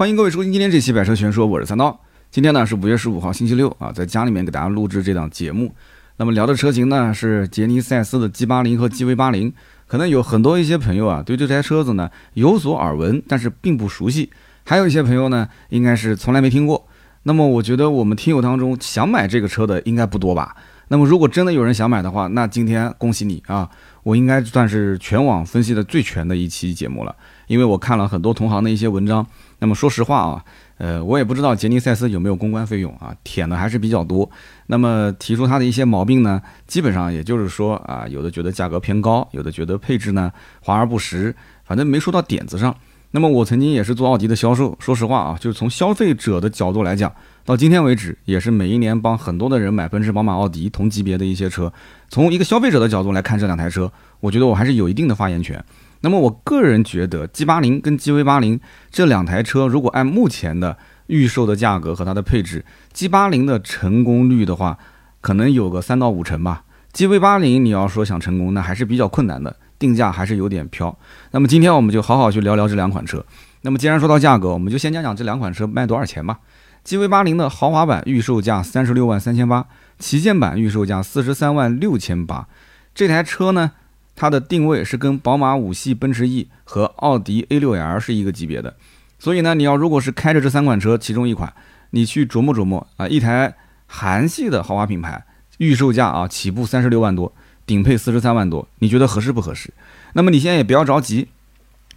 [0.00, 2.00] 欢迎各位收听今天这期百车全说，我是三刀。
[2.30, 5.74] 今天呢是五月十五号星期六啊，在家里面给大家录制这档节目。
[6.16, 9.52] 那么聊的车型呢是杰尼赛斯的 G 八零和 GV 八零。
[9.86, 14.30] 可能有很多一些朋友啊对这台车子呢有所耳闻，但是并不熟悉。
[14.64, 16.88] 还有一些朋友呢应该是从来没听过。
[17.24, 20.56] 那么我觉得我们听友当中想买这个车的应该不多吧？
[20.88, 23.68] 那么如果真的有人想买的话，那今天恭喜你啊！
[24.02, 27.14] 我应该算是全网分析的最全的一期节目了，
[27.50, 29.26] 因为我看了很多同行的一些文章。
[29.58, 30.44] 那么说实话啊，
[30.78, 34.30] 呃，我也不知道杰尼赛斯有没有公关费用啊，舔的还是比较多。
[34.68, 40.30] 那么提出它的一些毛病呢，基本上也就是说啊，有的觉得价格偏高，有的觉得配置呢
[40.62, 41.34] 华而不实，
[41.64, 42.72] 反正没说到点子上。
[43.10, 47.12] 那么我曾经也是做奥迪的销售，说实话啊，就是从消费者的角度来讲，
[47.44, 51.72] 到今天为止，也是每一年帮很多的人买奔驰、宝马、奥迪同级别的一些车。
[52.08, 55.62] 从一个消费者的角度来看这两台车，我觉得我还是有一定的发言权。
[56.00, 60.76] 那么我个人觉得，G 八零跟 GV 八零这两台车，如果按目前的
[61.06, 64.78] 预售的价格和它的配置，G 八零的成功率的话，
[65.20, 66.64] 可能有个三到五成吧。
[66.92, 69.56] GV 八零你要说想成功，那还是比较困难的。
[69.78, 70.94] 定价还是有点飘，
[71.30, 73.24] 那么今天我们就好好去聊聊这两款车。
[73.62, 76.40] 那么既然说到价格，我们就先讲讲这两款车卖多少钱吧。
[76.84, 79.66] GV 八零的豪华版预售价三十六万三千八，
[79.98, 82.46] 旗舰版预售价四十三万六千八。
[82.94, 83.72] 这台车呢，
[84.20, 88.76] 它的定位是跟宝马五系、奔驰 E 和奥迪 A6L 是一个级别的。
[89.18, 91.50] 所以呢，你要如果是开着这三款车其中一款，
[91.92, 95.24] 你去琢磨琢磨啊，一台韩系的豪华品牌，
[95.56, 97.32] 预售价啊起步三十六万多。
[97.64, 99.72] 顶配四十三万多，你觉得合适不合适？
[100.12, 101.28] 那么你现在也不要着急，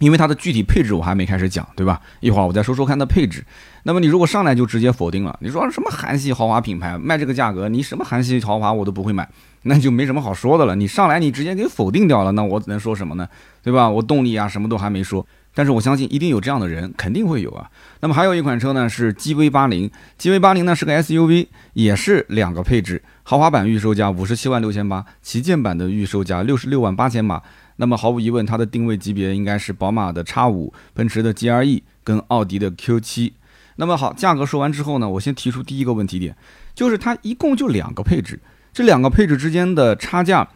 [0.00, 2.00] 因为它的具体配置我还没开始讲，对吧？
[2.20, 3.44] 一会儿我再说说看它配置。
[3.84, 9.28] 那么你如果上来就直接否定了，你说什么韩系豪华品牌卖这个价格，你什么韩系豪华我都不会买，
[9.62, 10.74] 那就没什么好说的了。
[10.74, 13.28] 你上来你直接给否定掉了，那我能说什么呢？
[13.62, 13.88] 对吧？
[13.88, 17.70] 我动力啊什么都还没说，但是我相信一定有这样的人，肯定会有啊。
[18.00, 23.02] 那么还有一款车呢是 GV 八零，GV 八零呢是个 SUV，也是两个配置。
[23.22, 27.42] 豪华版预售价五十七万六千八，旗舰版的预售价六十六万八千八。
[27.76, 33.34] 那么毫无疑问，它的定位级别应该是宝马的 X 五、奔驰的 GLE 跟奥迪的 Q 七。
[33.76, 36.36] 那么好，价格说完之后呢，我先提出第一个问题点，
[36.74, 38.40] 就是它一共就两个配置，
[38.72, 40.48] 这两个配置之间的差价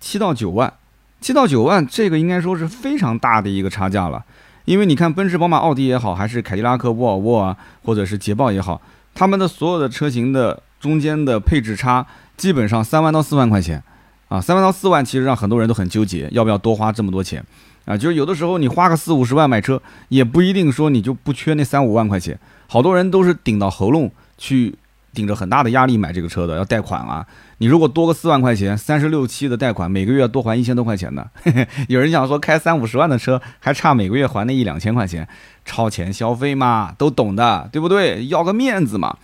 [0.00, 0.72] 七到九万，
[1.20, 4.24] 七到九万，这个应该说是非常大的一个差价了。
[4.64, 8.80] 因为你看，奔驰、宝马、奥迪也好，还是凯迪拉克、沃尔沃啊，或者是捷豹也好，
[9.14, 10.62] 他们的所有的车型的。
[10.82, 12.04] 中间的配置差
[12.36, 13.80] 基本上三万到四万块钱，
[14.32, 17.44] 啊，三万到四万其实让很多人都很纠结，要不要多花这么多钱，
[17.84, 24.74] 啊，就是有的时候你花个四五十万买车，也不一定说你就不缺那三五万块钱，好多人都是顶到喉咙去，
[25.12, 27.26] 顶着很大的压力买这个车的，要贷款啊，
[27.58, 31.26] 你如果多个四万块钱，三十六期的贷款，每个月多还一千多块钱呢，
[31.88, 35.28] 有人想说开三五十万的车还差每个月还那一两千块钱，
[35.66, 38.26] 超前消费嘛，都懂的，对不对？
[38.28, 39.18] 要个面子嘛。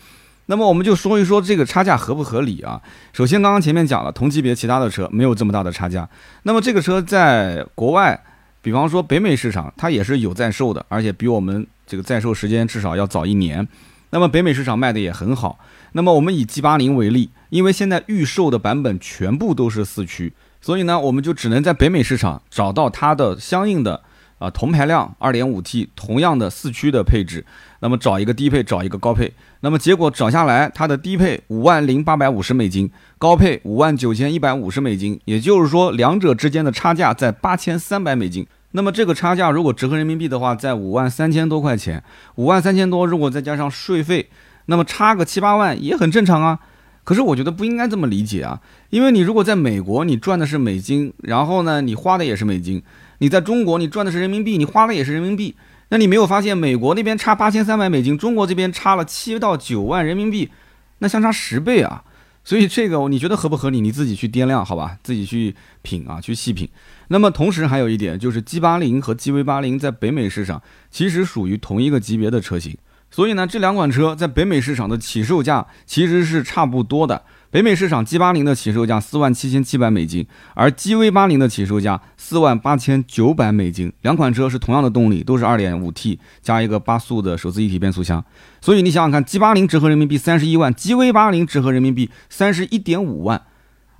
[0.50, 2.80] 那么我们就说一说这个差价合不合理啊？
[3.12, 6.08] 首先，刚刚前面讲了，同级别其他的车没有这么大的差价。
[6.44, 8.18] 那么这个车在国外，
[8.62, 13.68] 比方说北美市场，它也是有在售的，而且比我们这个在售时间至少要早一年。
[14.08, 15.58] 那么北美市场卖的也很好。
[15.92, 20.32] 那么我们以 G 八零为例，因为现在预售的版本全部都是四驱，
[20.62, 24.02] 所以呢，我们就只能在北美市场找到它的相应的。
[24.38, 27.44] 啊，同排量二点五 T，同样的四驱的配置，
[27.80, 38.46] 那么找一个低配，找一个高配，那么结果找下来，它的低配五万零八百五十美金，高配五万九千一百五十美金，也就是说两者之间的差价在八千三百美金。
[38.72, 42.04] 那么这个差价如果折合人民币的话，在五万三千多块钱，
[42.36, 44.28] 五万三千多，如果再加上税费，
[44.66, 46.60] 那么差个七八万也很正常啊。
[47.02, 48.60] 可是我觉得不应该这么理解啊，
[48.90, 52.82] 因为你如果在美国，你赚的是美金，然后呢，你花的也是美金。
[53.18, 55.54] 你在中国，你赚的是人民币，你花的也是人民币，
[55.88, 60.50] 那你没有发现美国那边差八千三百美金，中国这边差了七到九万人民币，
[60.98, 62.04] 那相差十倍啊！
[62.44, 63.80] 所以这个你觉得合不合理？
[63.80, 66.68] 你自己去掂量好吧，自己去品啊，去细品。
[67.08, 72.76] 那么同时还有一点就是，G 八零和 GV 八零在北美市场其实属于同一个级别的车型，
[73.10, 77.24] 所以呢，这两款车在北美市场的起售价其实是差不多的。
[77.50, 83.90] 北美市场 G 八零的起售价四万七千七百美金，而 GV 八零的起售价四万八千九百美金。
[84.02, 88.22] 两款车是同样的动力，都是二点五 T 加一个八速的手自一体变速箱。
[88.60, 93.40] 所以你想想看，G 八零折合人民币三十一万，GV 八零折合人民币三十一点五万。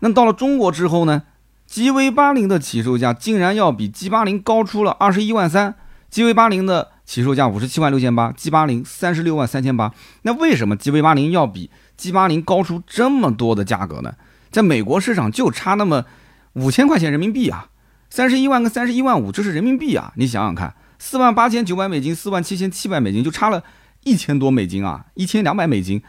[0.01, 1.23] 那到了中国之后呢
[1.71, 5.75] ？GV 八零的起售价竟然要比 G 八零高出了二十一万三。
[6.13, 9.95] GV 八零的起售价五十七万六千八，G 八零三十六万三千八。
[10.23, 14.15] 那为什么 GV 八零要比？G 八零高出这么多的价格呢，
[14.51, 16.07] 在美国市场就差那么
[16.55, 17.69] 五千块钱人民币啊，
[18.09, 23.63] 三十一万跟三十一万五，这是人民币啊，你想想看，四万八千九百美金，四万七千七百美金，就差了
[24.05, 26.03] 一千多美金啊，一千两百美金。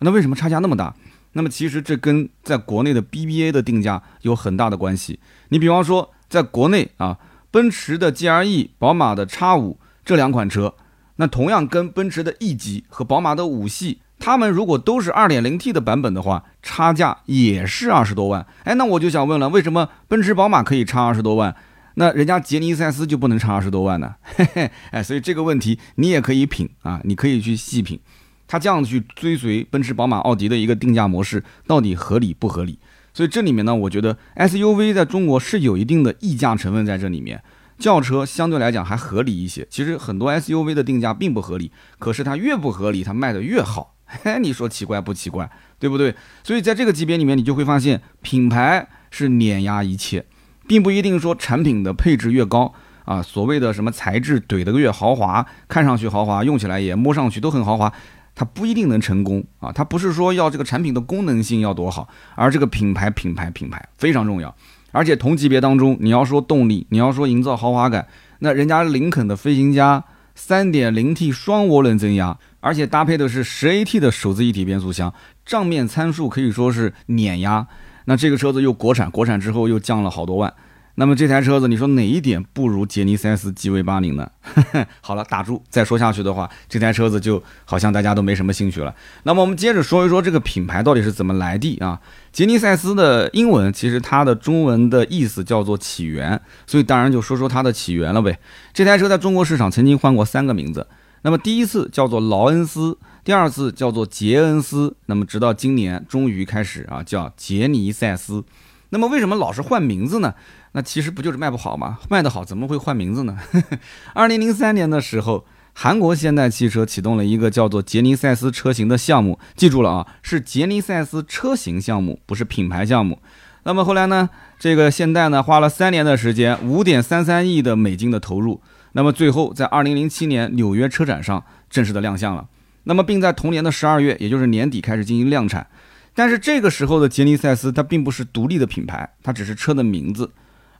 [0.00, 0.94] 那为什么差价那么大？
[1.32, 5.18] 那么其实这跟在国内的 BBA 的定价有很大的关系。
[5.48, 7.18] 你比方说，在国内啊，
[7.50, 10.74] 奔驰的 GLE、宝马的 X 五这两款车，
[11.16, 18.46] 那同样跟奔驰的 E 级和宝马的五系，他们如果都是 2.0T 的版本的话，差价也是二十多万。
[18.62, 21.54] 哎，那我就想问了，为什么奔驰、宝马可以差二十多万，
[21.96, 24.14] 那人家杰尼赛斯就不能差二十多万呢？
[24.22, 28.00] 嘿嘿，哎，所以这个问题你也可以品啊，你可以去细品。
[28.48, 32.78] 他这样去追随奔驰、宝马、奥迪的一个定价模式，到底合理不合理？
[33.12, 37.42] 所以这里面呢，我觉得 SUV 在中国是有一定的溢价成分在这里面，
[37.78, 39.66] 轿车相对来讲还合理一些。
[39.68, 43.93] 其实很多 SUV 的定价并不合理，可是它越不合理，它卖的越好。
[44.04, 45.50] 嘿， 你说奇怪不奇怪？
[45.78, 46.14] 对不对？
[46.42, 50.24] 所以在这个级别里面，你就会发现品牌是碾压一切，
[50.66, 52.72] 并不一定说产品的配置越高
[53.04, 57.92] 啊，所谓的什么材质怼得越豪华，看上去豪华，用起来也摸上去都很豪华。
[58.36, 59.70] 它不一定能成功啊！
[59.70, 64.52] 它不是说要这个产品的功能性要多好，而这个品牌、品牌、品牌非常重要。
[64.90, 68.08] 而且同级别当中，你要说动力，你要说营造豪华感，
[68.40, 70.02] 那人家林肯的飞行家
[70.36, 75.12] 3.0T 双涡轮增压，而且搭配的是 10AT 的手自一体变速箱，
[75.44, 77.66] 账面参数可以说是碾压。
[78.06, 80.54] 那这个车子又国产，国产之后又降了好多万。
[80.94, 84.30] 那么这台车子，你说哪一点不如杰尼赛斯 GV80 呢？
[85.02, 88.94] 好了，打住，再说下去的话，这台车子就好像大家都没什么兴趣了。
[89.24, 92.00] 那么我们接着说一说这个品牌到底是怎么来的啊？
[92.32, 98.38] 杰尼赛斯的英文其实它的中文的意思叫做起源，所以当然就说说它的起源了呗。
[98.72, 100.86] 这台车在中国市场曾经换过三个名字，
[101.24, 108.44] 那么第一次叫做劳恩斯，第二次叫做杰恩斯，那么直到今年终于开始啊叫杰尼赛斯。
[108.90, 110.34] 那么为什么老是换名字呢？
[110.72, 111.98] 那其实不就是卖不好吗？
[112.10, 113.38] 卖得好怎么会换名字呢？
[114.12, 123.18] 二零零三年的时候，韩国现代汽车启动了一个叫做杰尼赛斯车型的项目，记住了啊，是杰尼赛斯车型项目，不是品牌项目。
[123.62, 124.28] 那么后来呢，
[124.58, 128.60] 这个现代呢花了三年的时间，五点三三亿的美金的投入，
[128.94, 132.48] 那么最后在二零零七年纽约车展上正式的亮相了。
[132.84, 135.66] 那么并在同年的十二月，也就是年底开始进行量产。
[136.14, 140.30] 但是这个时候的杰尼赛斯它并不是独立的品牌，它只是车的名字。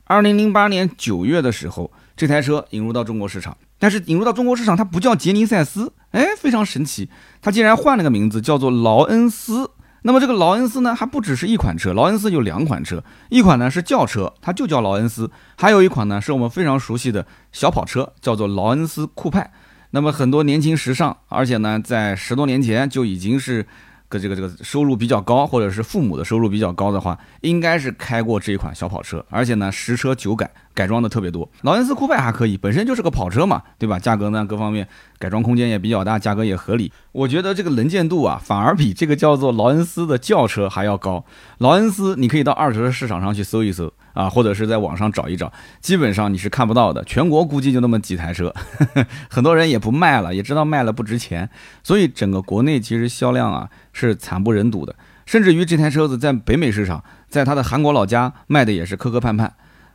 [0.05, 7.09] 二零零八年九月的时候，这台车引入到中国市场，但是引入到中国市场，它不叫杰尼赛斯，哎，非常神奇，
[7.41, 9.71] 它竟然换了个名字，叫做劳恩斯。
[10.07, 19.51] 那么这个劳恩斯呢，还不只是一款车，劳恩斯有两款车，一款呢是轿车，它就叫劳恩斯，还有一款呢是我们非常熟悉的小跑车，叫做劳恩斯酷派。
[19.89, 23.65] 那么很多年轻时尚，而且呢在十多年前就已经是。
[24.07, 31.49] 个这个这个收入比较高，或者是父母的收入比较高的话，应该是开过这一款小跑车，而且呢，十车九改，改装的特别多。
[31.61, 33.97] 劳恩斯酷派还可以，本身就是个跑车嘛，对吧？
[33.99, 34.87] 价格呢，各方面
[35.17, 36.91] 改装空间也比较大，价格也合理。
[37.11, 41.25] 我觉得这个能见度啊，反而比这个叫做劳恩斯的轿车还要高。
[41.57, 43.91] 劳恩斯，你可以到二手车市场上去搜一搜。
[44.15, 45.51] 啊，或者是在网上找一找，
[45.81, 47.03] 基本上你是看不到的。
[47.03, 48.53] 全国估计就那么几台车，
[49.29, 51.49] 很多人也不卖了，也知道卖了不值钱，
[51.83, 54.93] 所以整个国内其实销量啊是惨不忍睹的。
[55.25, 59.49] 甚至于这台车子在北美市场，在他的韩国老家卖的也是磕磕绊绊。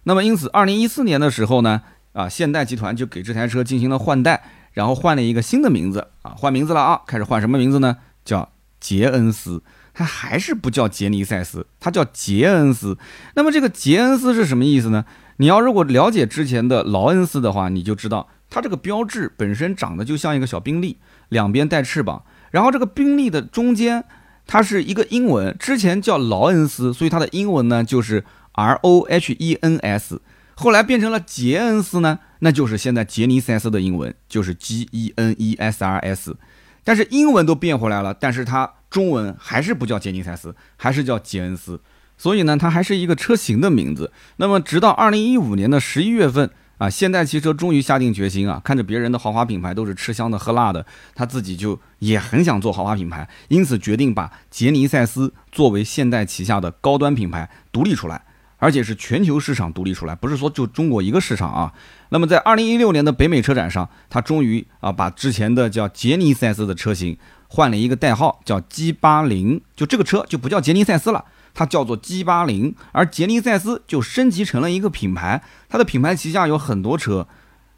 [0.05, 1.83] 那么因此，二零一四年的时候呢，
[2.15, 4.43] 啊，现代集团就给这台车进行了换代，
[4.73, 7.99] 然后换了一个新的名字啊，换名字了啊，开始换什么名字呢？
[8.25, 9.63] 叫杰恩斯。
[9.93, 12.97] 它还是不叫杰尼赛斯，它叫杰恩斯。
[13.35, 15.05] 那么这个杰恩斯是什么意思呢？
[15.37, 20.99] 你要如果了解之前的劳恩斯的话，你就知道它这个标志本身长得就像一个小宾利，
[21.29, 24.05] 两边带翅膀，然后这个宾利的中间
[24.47, 30.21] 它是一个英文，之前叫劳恩斯，所以它的英文呢就是 R O H E N S，
[30.55, 36.37] 后来变成了杰恩斯呢，那就是现在杰尼赛斯的英文就是 G E N E S R S，
[36.85, 38.73] 但是英文都变回来了，但是它。
[38.91, 41.81] 中文还是不叫杰尼赛斯，还是叫杰恩斯，
[42.19, 44.11] 所以呢，它还是一个车型的名字。
[44.39, 58.23] 那么，直到二零一五年的十一月份啊，现代汽车终于下定决心啊，看着别人的豪华品牌都是吃香的喝辣的，他自己就也很想做豪华品牌，因此决定把杰尼赛斯作为现代旗下的高端品牌独立出来，
[58.57, 61.75] 而且是全球市场独立出来，不是说就中国一个市场啊。
[62.09, 67.19] 那么，在二零一六年的北美车展上，他终于啊，把之前的叫杰尼赛斯的车型。
[67.53, 77.27] 换了一个代号叫 G 八零，就这个车就不叫杰尼赛斯了，它叫做 G 八零，而杰尼赛斯就升级成了一个品牌，它的品牌旗下有很多车，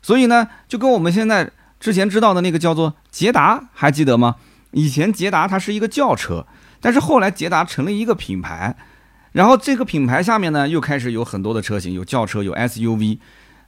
[0.01, 1.51] 所以呢，就跟我们现在
[1.81, 4.37] 之前知道的那个叫做捷达，还记得吗？
[4.73, 6.47] 以前捷达它是一个轿车，
[6.81, 8.77] 但是后来捷达成了一个品牌，
[9.33, 13.19] 然后这个品牌下面呢又开始有很多的车型，有轿车，有 SUV。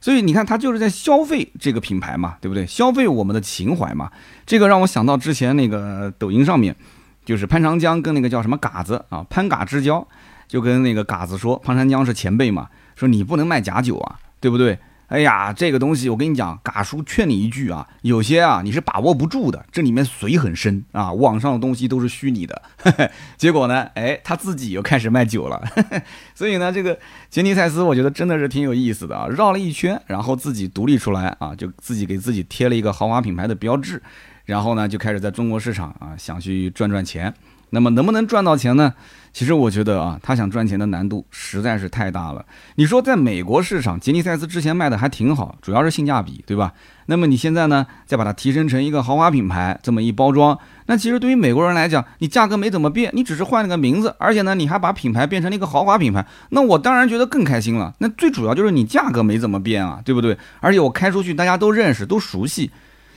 [0.01, 2.63] 所以你看，它就是在消费这个品牌嘛，对不对？
[2.67, 4.11] 消费我们的情怀嘛。
[4.45, 6.75] 这个让我想到之前那个抖音上面，
[7.25, 10.07] 就是潘长江跟那个叫什么嘎子啊，潘嘎之交，
[10.47, 14.77] 就跟那个嘎子说，潘长江是前辈嘛，说你不能卖假酒啊，对不对？
[15.07, 22.59] 哎呀，这个东西我跟你讲，嘎叔劝你一句啊，有些啊你是把握不住的，这里面水很深啊，网上的东西都是虚拟的。
[23.37, 25.61] 结果呢，哎，他自己又开始卖酒了。
[26.33, 26.97] 所以呢，这个
[27.29, 34.01] 杰尼赛斯我觉得真的是挺有意思的啊，绕了一圈，然后自己独立出来啊，就自己给自己贴了一个豪华品牌的标志，
[34.45, 37.33] 然后呢就开始在中国市场啊想去赚赚钱。
[37.71, 38.93] 那么能不能赚到钱呢？
[39.33, 42.45] 其实我觉得啊，他想赚钱的难度实在是太大了。
[42.75, 46.71] 你说在美国市场，杰尼赛斯之前卖的还挺好，主要是性价比，对吧？
[47.07, 57.93] 那么你现在呢，再把它提升成一个豪华品牌，这么一包装，那其实对于美国人来讲，你价格没怎么变，你只是换了个名字，而且呢，你还把品牌变成了一个豪华品牌，那我当然觉得更开心了。
[57.97, 60.37] 那最主要就是你价格没怎么变啊，对不对？
[60.61, 62.71] 而且我开出去大家都认识，都熟悉。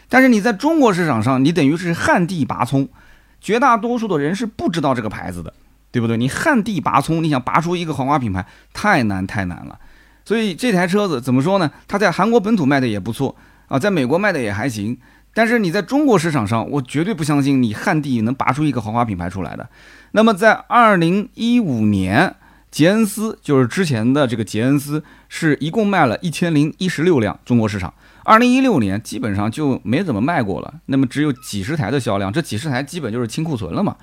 [0.08, 2.88] 但是你在中国市场上，你等于是旱地拔葱，
[3.40, 5.52] 绝大多数的人是不知道这个牌子的。
[5.90, 6.18] 对不对？
[6.18, 9.78] 你旱地拔葱，你想拔出一个豪华品牌，太难太难了。
[10.22, 11.70] 所以这台车子怎么说呢？
[11.88, 13.34] 它在韩国本土卖的也不错
[13.68, 14.98] 啊，在美国卖的也还行。
[15.32, 19.66] 但是你在中国市场上，我绝对不相信你旱地能拔出一个豪华品牌出来的。
[20.12, 22.36] 那么在二零一五年，
[22.70, 27.94] 捷恩斯就是之前的这个捷恩斯，是一共卖了一千零一十六辆中国市场。
[28.28, 33.97] 二零一六年基本上就没怎么卖过了，那么只有几十台的销量，这几十台基本就是清库存了嘛。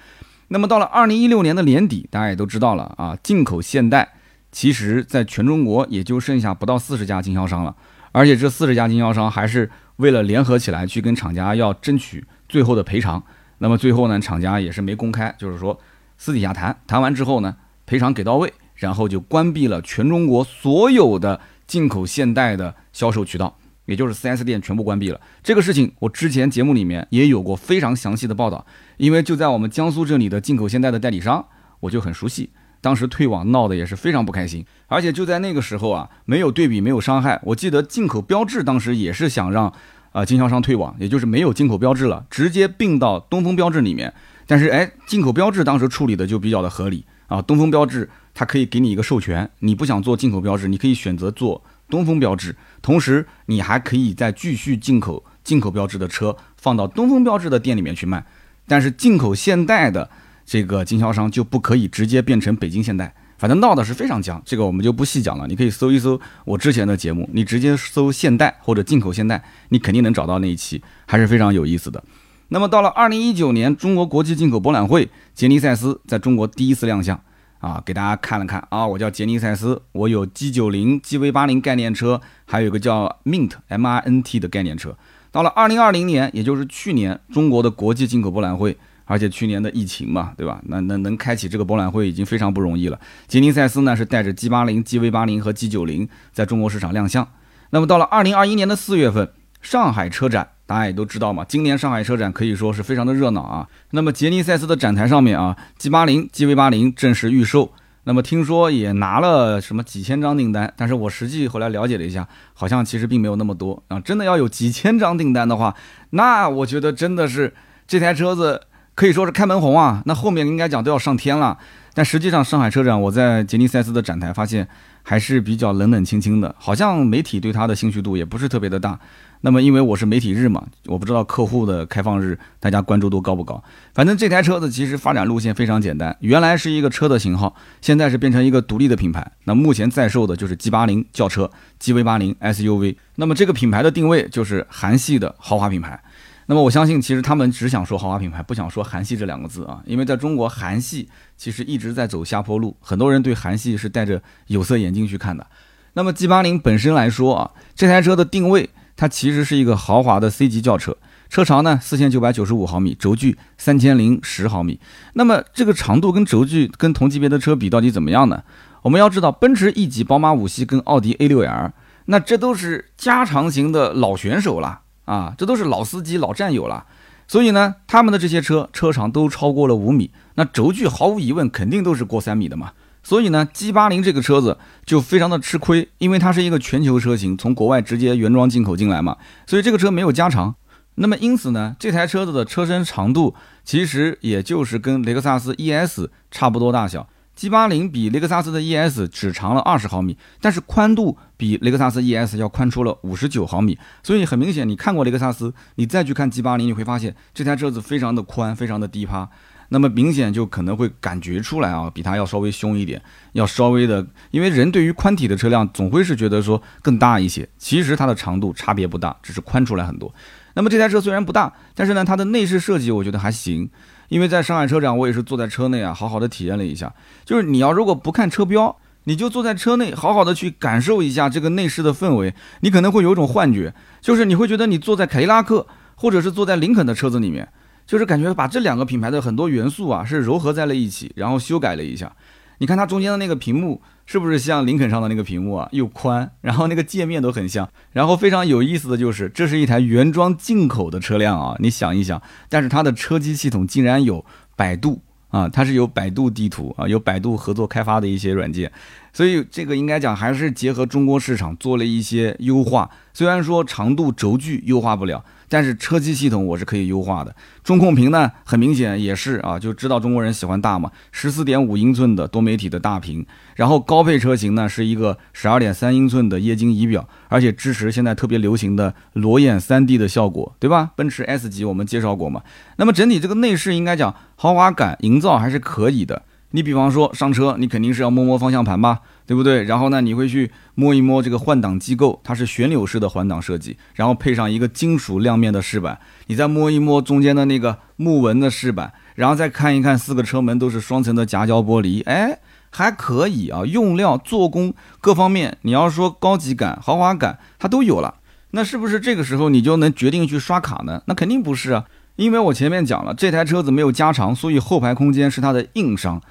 [0.48, 4.13] 那么到了二零一六年的年底，大家也都知道了啊，进口现代
[4.51, 7.75] 其实在全中国也就剩下不到四十家经销商了，
[8.12, 13.22] 而且这四十家经销商还是为了联合起来去跟厂家要争取最后的赔偿。
[13.60, 15.79] 那么最后呢，厂家也是没公开，就是说
[16.17, 17.55] 私底下谈谈完之后呢，
[17.86, 23.55] 赔偿给到位，然后就关闭了全中国所有的进口现代的销售渠道。
[23.86, 28.65] 也就是 4S 店全部关闭了，这个事情我之前节目里面也有过非常详细的报道，
[28.98, 31.46] 因为就在我们江苏这里的进口现代的代理商，
[31.82, 32.50] 我就很熟悉。
[32.82, 37.39] 当时退网闹得也是非常不开心，而且就在那个时候啊，没有对比没有伤害。
[37.44, 39.74] 我记得进口标志当时也是想让
[40.12, 44.13] 啊经销商退网，也就是没有进口标志了，直接并到东风标志里面。
[44.46, 51.63] 但是哎，进口标志当时处理的就比较的合理啊，东风标志它可以给你一个授权，你不想做进口标志，你可以选择做。
[51.89, 58.25] 东风标致，同时你还可以再继续进口进口标志的车放到东风标致的店里面去卖，
[58.68, 60.10] 但是进口现代的
[60.46, 65.48] 这个经销商就不可以直接变成北京现代，反正闹的是非常僵，这个我们就不细讲了。
[65.48, 72.04] 你可以搜一搜我之前的节目，你直接搜现代或者进口现代，你肯定能找到那一期，还是非常有意思的。
[72.50, 77.20] 那么到了二零一九年中国国际进口博览会，杰尼赛斯在中国第一次亮相。
[77.65, 84.95] 啊，给大家看了看啊，我叫杰尼赛斯，我有 G 九零、GV 八零概念车，还有一个叫 Mint M R N T 的概念车。
[85.31, 90.62] 到了二零二零年，也就是去年，中国的国际进口博览会，而且去年的疫情嘛，对吧？
[90.67, 93.00] 那能能开启这个博览会已经非常不容易了。
[93.27, 97.27] 杰尼赛斯呢是带着 G 八零、GV 八零和 G 九零在中国市场亮相。
[97.72, 99.31] 那么到了二零二一年的四月份，
[99.63, 100.50] 上海车展。
[100.65, 103.67] 大家也都知道嘛，今年上海车展可以说是非常的热闹啊。
[103.91, 107.72] 那么杰尼赛斯的展台上面啊，G80、GV80 正式预售。
[108.07, 114.00] 那么听说也拿了什么几千张订单，但是我实际后来了解了一下，好像其实并没有那么多啊。
[114.00, 115.75] 真的要有几千张订单的话，
[116.12, 117.53] 那我觉得真的是
[117.88, 118.62] 这台车子
[118.93, 120.03] 可以说是开门红啊。
[120.05, 121.57] 那后面应该讲都要上天了。
[121.95, 124.67] 但实际上上海车展，我在杰尼赛斯的展台发现
[125.01, 129.00] 还是比较冷冷清清的，好像媒体对它的兴趣度也不是特别的大。
[129.45, 133.63] 那么，因为我是媒体日嘛，我不知道客户的开放日大家关注度高不高。
[133.93, 139.33] 反正这台车子其实发展路线非常简单，原来是一个车的型号，现在是变成一个独立的品牌。
[139.43, 142.95] 那目前在售的就是 G80 轿车、GV80 SUV。
[143.17, 146.01] 那么这个品牌的定位就是韩系的豪华品牌。
[146.47, 155.45] 那么我相信，其实他们只想说豪华品牌，不想说韩系这两个字啊，因为在中国韩系其实一直在走下坡路，很多人对韩系是戴着有色眼镜去看的。
[155.93, 158.71] 那么 G80 本身来说啊，这台车的定位。
[158.95, 160.95] 它其实是一个豪华的 C 级轿车，
[161.29, 164.79] 车长呢四千九百九十五毫米，轴距三千零十毫米。
[165.13, 168.43] 那么这个长度跟轴距跟同级别的车比到底怎么样呢？
[168.83, 171.71] 我们要知道，奔驰 E 级、宝马五系跟奥迪 A6L，
[172.05, 176.85] 那这都是加长型的老选手了啊，这都是老司机、老战友了。
[177.27, 182.71] 所以呢，他们的这些车车长都超过了五米，那轴距毫无疑问肯定都是过三米的嘛。
[183.05, 190.55] 所以呢，G80 这个车子就非常的吃亏，因为它是一个全球车型，从国外直接原装进口进来嘛，所以这个车没有加长。
[190.95, 203.77] 那么因此呢，这台车子的车身长度其实也就是跟雷克萨斯 ES 差不多大小，G 八零比雷克萨斯的 ES 只长了二十毫米，但是宽度比雷克萨斯 ES 要宽出了五十九毫米。
[204.01, 209.29] 所以很明显，你看过雷克萨斯，你再去看 G 八零，你会发现这台车子非常的宽，非常的低趴。
[209.69, 213.01] 那么明显就可能会感觉出来啊，比它要稍微凶一点，
[213.34, 217.48] 要稍微的，因为人对于宽体的车辆总会是觉得说更大一些。
[217.57, 220.13] 其实它的长度差别不大，只是宽出来很多。
[220.53, 223.69] 那么这台车虽然不大，但是呢，它的内饰设计我觉得还行。
[224.07, 226.93] 因为在上海车展，我也是坐在车内啊，好好的体验了一下。
[227.25, 237.50] 就是你要如果不看车标，你就坐在车内，好好的去感受一下这个内饰的氛围，你可能会有一种幻觉，就是你会觉得你坐在凯迪拉克或者是坐在林肯的车子里面。
[237.86, 242.12] 就是感觉把这两个品牌的很多元素啊是糅合在了一起，然后修改了一下。
[242.58, 245.68] 你看它中间的那个屏幕是不是像林肯上的那个屏幕啊？
[245.74, 247.70] 又宽，然后那个界面都很像。
[247.92, 251.58] 然后非常有意思的就是，这是一台原装进口的车辆啊！
[251.60, 254.24] 你想一想，但是它的车机系统竟然有
[254.56, 258.72] 百度啊，它是有百度地图啊，有百度合作开发的一些软件。
[259.15, 262.91] 所以这个应该讲还是结合中国市场做了一些优化。
[263.13, 265.24] 虽然说长度轴距优化不了。
[265.48, 273.24] 但是车机系统我是可以优化的，中控屏呢，很明显也是啊，就知道中国人喜欢大嘛，十四点五英寸的多媒体的大屏，
[273.55, 280.91] 然后高配车型呢是一个十二点三英寸的液晶仪表，而且支持现在特别流行的裸眼三 D 的效果，对吧？
[280.95, 282.41] 奔驰 S 级我们介绍过嘛，
[282.77, 286.24] 那么整体这个内饰应该讲豪华感营造还是可以的。
[286.55, 289.63] 你比方说上车，你肯定是要摸摸方向盘吧，对不对？
[289.63, 308.15] 然后呢，你会去摸一摸这个换挡机构，它是旋钮式的换挡设计，然后配上一个金属亮面的饰板，你再摸一摸中间的那个木纹的饰板，然后再看一看四个车门都是双层的夹胶玻璃，哎，还可以啊，用料、做工各方面，你要说高级感、豪华感，它都有了。
[308.51, 311.01] 那是不是这个时候你就能决定去刷卡呢？
[311.07, 311.83] 那肯定不是啊，
[312.15, 316.21] 因为我前面讲了，这台车子没有加长，所以后排空间是它的硬伤。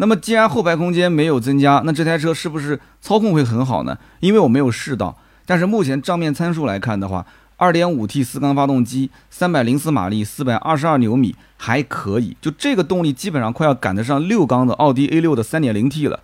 [0.00, 3.98] 那么既然后排空间没有增加，那这台车是不是操控会很好呢？
[4.20, 5.14] 因为我没有试到，
[5.44, 7.26] 但是目前账面参数来看的话
[7.58, 12.34] ，2.5T 四缸发动机，304马力，422牛米，还可以。
[12.40, 16.20] 就这个动力基本上快要赶得上六缸的奥迪 A6 的 3.0T 了。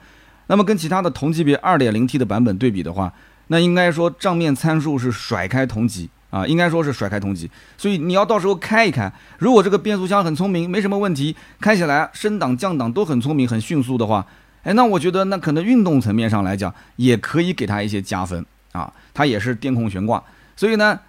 [0.47, 3.13] 那么跟其他的同级别 2.0T 的版本对比的话，
[3.49, 6.09] 那应该说账面参数是甩开同级。
[6.37, 14.27] 啊，应该说是甩开同级，所以你要到时候开一开，如果这个变速箱很聪明，没什么问题，开起来升档降档都很聪明、很迅速的话，
[14.63, 18.93] 哎，那我觉得那可能运动层面上来讲，也可以给它一些加分啊。
[19.15, 20.23] 它也是电控悬挂，
[20.57, 21.01] 所以呢，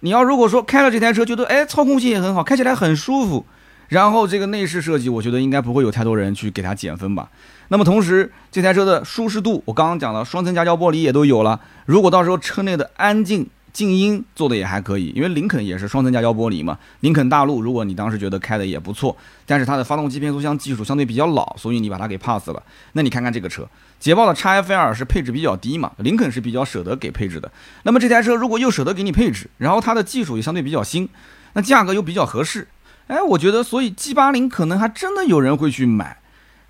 [0.00, 3.44] 你要如果说开了这台车，觉得哎操控性也很好，开起来很舒服，
[3.88, 7.28] 然后这个内饰设计，我觉得应该不会有太多人去给它减分吧。
[7.70, 13.48] 那么同时，这台车的舒适度，我刚刚讲了，双层夹胶玻璃也都有了，如果到时候车内的安静。
[13.76, 16.78] 静音做的也还可以，因为林肯也是双层夹胶玻璃嘛。
[17.00, 22.62] 林肯大陆，如果你当时觉得开的也不错，但是它的发动机变速箱技术相对比较老，所以你把它给 pass 了。
[22.92, 23.68] 那你看看这个车，
[24.00, 27.52] 捷豹的 XFL 是配置比较低嘛，林肯是比较舍得给配置的。
[27.82, 31.06] 那么这台车如果又舍得给你配置，然后它的技术也相对比较新，
[31.52, 32.68] 那价格又比较合适，
[33.08, 36.16] 哎，我觉得所以 G 八零可能还真的有人会去买，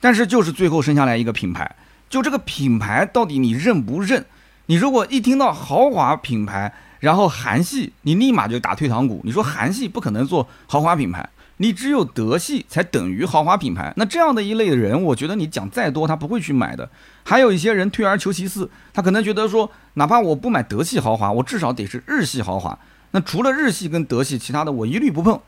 [0.01, 1.77] 但是就是最后剩下来一个品牌，
[2.11, 4.27] 就这个品牌到底你认不认？
[4.69, 9.21] 你如果一听到豪华品牌，然后韩系，你立马就打退堂鼓。
[9.25, 11.29] 你说韩系不可能做豪华品牌，
[11.59, 13.93] 你只有德系才等于豪华品牌。
[13.97, 16.89] 那这样的一类的人，我觉得你讲再多，他不会去买的。
[17.25, 22.79] 还有一些人退而求其次，他可能觉得说，哪怕我不买德系豪华，我至少得是日系豪华。
[23.13, 25.41] 那除了日系跟德系，其他的我一律不碰。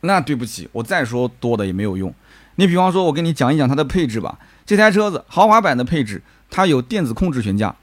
[0.00, 2.12] 那对不起，我再说多的也没有用。
[2.56, 4.38] 你比方说，我跟你讲一讲它的配置吧。
[4.66, 7.74] 这台车子豪华版的配置，它有电子控制悬架，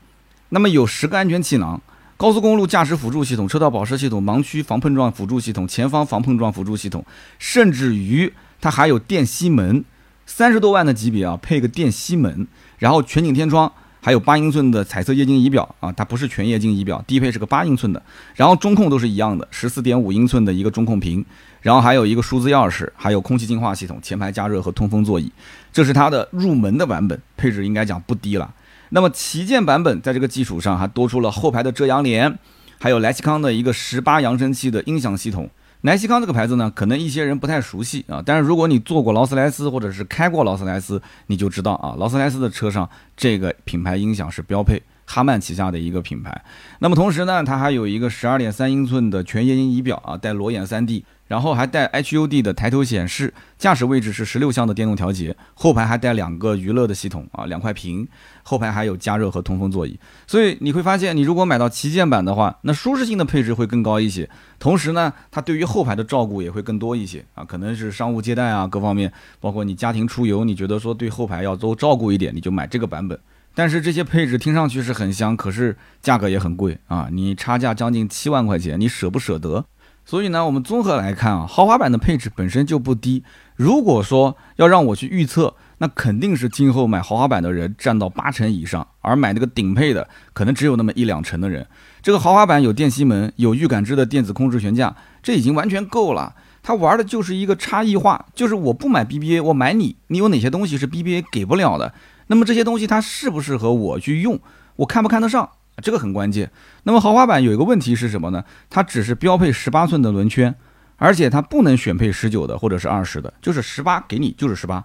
[0.50, 1.82] 那么有十个安全气囊。
[2.20, 7.06] 高速公路驾驶辅助系统、车道保持系统、盲区防碰撞辅助系统、前方防碰撞辅助系统，
[7.38, 9.86] 甚至于它还有电吸门，
[10.26, 12.46] 三十多万的级别啊，配个电吸门，
[12.78, 18.04] 然后全景天窗，还有八英寸的彩色液晶仪表啊，它不是全液晶仪表，低配是个八英寸的，
[18.36, 21.26] 然后中控都是一样的，十四点五英寸的一个中控屏，
[21.62, 25.32] 然后还有一个数字钥匙，还有空气净化系统、前排加热和通风座椅，
[25.72, 28.54] 这是它的入门的版本，配置应该讲不低了。
[28.90, 32.38] 那么旗舰版本在这个基础上还多出了后排的遮阳帘，
[32.80, 35.50] 还有莱西康的一个十八扬声器的音响系统。
[35.82, 46.44] 莱西康这个牌子呢，可能一些人不太熟悉啊，但是如果你坐过劳斯莱斯或者是开过劳斯莱斯，你就知道啊，劳斯莱斯的车上这个品牌音响是标配，哈曼旗下的一个品牌。
[46.80, 51.06] 那么同时呢，它还有一个十二点三英寸的全液晶仪表啊，带裸眼三 D。
[51.30, 58.08] 然后还带 HUD 的抬头显示，驾驶位置是十六项的电动调节，后排还带两个娱乐的系统啊，两块屏，
[58.42, 60.00] 后排还有加热和通风座椅。
[60.26, 73.18] 所以你会发现，你如果买到旗舰版的话，那舒适性的配置会更高一些，同时呢，它对于后排的照顾也会更多一些啊，可能是商务接待啊，各方面，包括你家庭出游，你觉得说对后排要多照顾一点，你就买这个版本。
[73.54, 79.64] 但是这些配置听上去是很香，可是价格也很贵啊，你差价将近七万块钱，你舍不舍得？
[80.10, 83.24] 所以呢，我们综合来看啊，豪华版的配置本身就不低。
[83.56, 91.68] 如果说要让我去预测，那肯定是今后买豪华版的人占到八成以上，而买那个顶配的可能只有那么一两成的人。
[92.02, 96.34] 这个豪华版有电吸门，有预感知的电子控制悬架，这已经完全够了。
[96.64, 101.94] 它玩的就是一个差异化，就是我不买 BBA，我买你，你有哪些东西是 BBA 给不了的？
[102.26, 104.40] 那么这些东西它适不适合我去用？
[104.78, 105.48] 我看不看得上？
[105.82, 106.52] 这个很关键。
[106.84, 108.44] 那么豪华版有一个问题是什么呢？
[108.70, 110.54] 它只是标配十八寸的轮圈，
[110.98, 114.84] 而且它不能选配十九的或者是二十的，就是十八给你就是十八。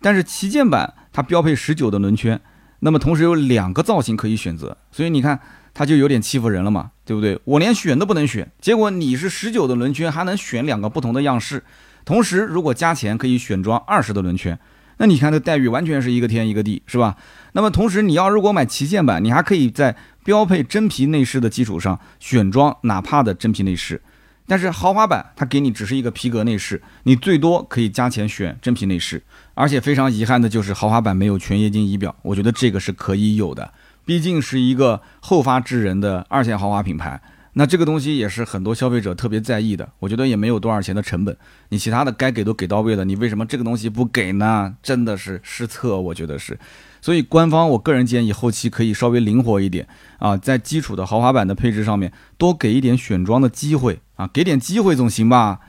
[0.00, 2.40] 但是旗舰版它标配十九的轮圈，
[2.80, 5.40] 那么同时有两个造型可以选择，所以你看
[5.72, 7.40] 它就有点欺负人了嘛，对不对？
[7.44, 11.62] 我连选都不能选，结果你是十九的轮圈还能选两个不同的样式，
[12.04, 14.58] 同时如果加钱可以选装二十的轮圈。
[15.04, 17.14] 那你看这待遇完全是一个天一个地，是吧？
[17.52, 24.00] 那么同时你要如果买旗舰版，你还可以在标配真皮内饰的基础上选装哪怕的真皮内饰，
[24.46, 29.22] 但是豪华版它给你只是一个皮革内饰，你最多可以加钱选真皮内饰。
[29.52, 33.74] 而且非常遗憾的就是豪华版没有全液晶仪表，我觉得这个是可以有的，
[34.06, 37.20] 毕竟是一个后发制人的二线豪华品牌。
[37.56, 41.36] 那这个东西也是很多消费者特别在意的，我觉得也没有多少钱的成本，
[41.68, 44.74] 你其他的该给都给到位了，你为什么这个东西不给呢？
[44.82, 46.58] 真的是失策，我觉得是。
[47.00, 49.86] 所以官方，我个人建议后期可以稍微灵活一点
[50.18, 55.60] 啊，在基础的豪华版的配置上面多给一点选装的机会啊，给点机会总行吧。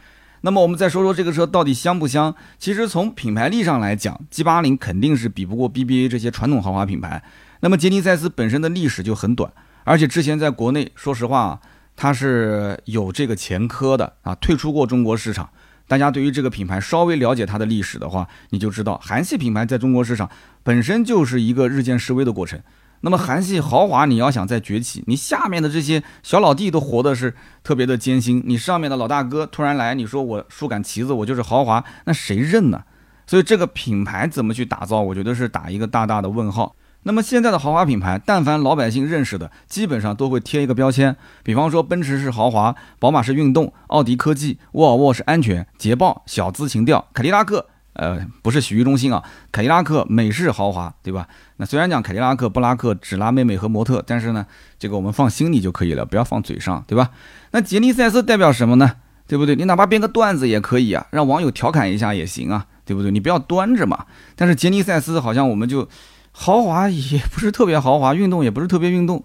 [0.42, 2.34] 那么我们再说说这个车到底香不香？
[2.58, 7.22] 其实从品牌力上来讲，G80 肯定是比不过 BBA 这些传统豪华品牌。
[7.60, 9.52] 那么杰尼赛斯本身的历史就很短，
[9.84, 11.62] 而且之前在国内，说实话啊。
[11.96, 15.50] 它是有这个前科的啊，退出过中国市场。
[15.88, 20.30] 大家对于这个品牌稍微了解它的历史的话，你就知道韩系品牌在中国市场
[20.64, 22.60] 本身就是一个日渐式微的过程。
[23.02, 32.84] 那么韩系豪华你要想再崛起，你下面的这些小老弟都活的是特别的艰辛，你上面的老大哥突然来，你说我竖杆旗子，我就是豪华，那谁认呢？
[33.28, 36.76] 所以这个品牌怎么去打造，我觉得是打一个大大的问号。
[37.08, 51.28] 那么现在的豪华品牌，但凡老百姓认识的，基本上都会贴一个标签，比方说奔驰是豪华，宝马是运动，奥迪科技，沃尔沃是安全，捷豹小资情调，凯迪拉克，呃，不是洗浴中心啊，凯迪拉克美式豪华，对吧？
[51.58, 54.48] 那虽然讲凯迪拉克、布拉克只拉妹妹和模特，但是呢，
[54.80, 57.12] 这个我们放心里就可以了，不要放嘴上，对吧？
[57.52, 58.94] 那杰尼赛斯代表什么呢？
[59.28, 59.56] 对不对？
[59.56, 63.12] 你哪怕编个段子也可以啊，让网友调侃一下也行啊，对不对？
[63.12, 64.08] 你不要端着嘛。
[64.36, 65.88] 但是杰尼赛斯好像我们就。
[66.38, 69.24] 豪华 也不是特别豪华，运动也不是特别运动，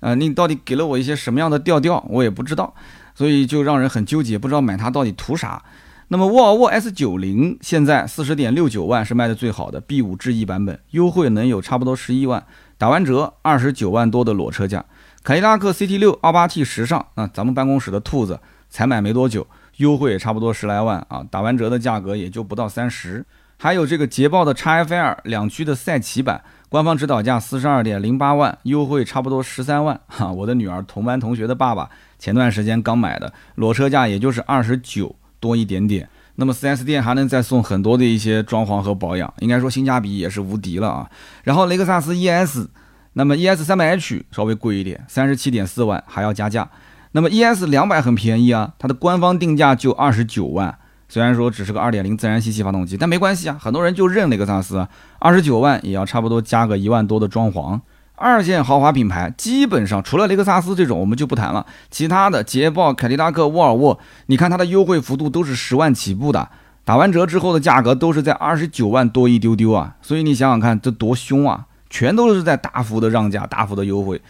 [0.00, 2.74] 呃，你到底给了我一些什么样的调调，我也不知道，
[3.14, 5.62] 所以就让人很纠结，不知道买它到底图啥。
[6.08, 12.44] 那么沃尔沃 S90 现在四十点六九万是卖的最好的 B5 智逸版本，优惠能有差不多十一万，
[12.76, 14.84] 打完折二十九万多的裸车价。
[15.22, 19.46] 凯迪拉克 CT6 28T 时尚，啊，咱们办公室的兔子才买没多久，
[19.76, 23.24] 优惠也差不多十来万啊，打完折的价格也就不到三十。
[23.62, 30.00] 还有这个捷豹的 XFL 两驱的赛骑版，官方指导价四十二点零八万，优惠差不多十三万。
[30.06, 36.08] 哈，我的女儿同班同学的爸爸前段时间刚买的，裸车价也就是二十九多一点点。
[36.36, 41.10] 那么 4S 店还能再送很多的一些装潢和保养，应该说性价比也是无敌了啊。
[41.44, 42.66] 然后雷克萨斯 ES，
[43.12, 46.70] 那么 ES 三百 H 稍微贵一点，三十七点四万还要加价。
[47.12, 50.78] 那么 ES 两百很便宜啊，它的官方定价就二十九万。
[51.10, 54.86] 虽然说只是个二点零自然吸气发动机，但没关系啊，很多人就认雷克萨斯，
[55.18, 57.80] 二十九万也要差不多加个一万多的装潢。
[58.14, 66.48] 二线豪华品牌基本上除了雷克萨斯这种我们就不谈了，其他的捷豹、凯迪拉克、沃尔沃，你看它的优惠幅度都是十万起步的，
[66.84, 74.20] 打完折之后的价格都是在二十九万多一丢丢啊，所以你想想看这多凶啊，全都是在大幅的让价、大幅的优惠。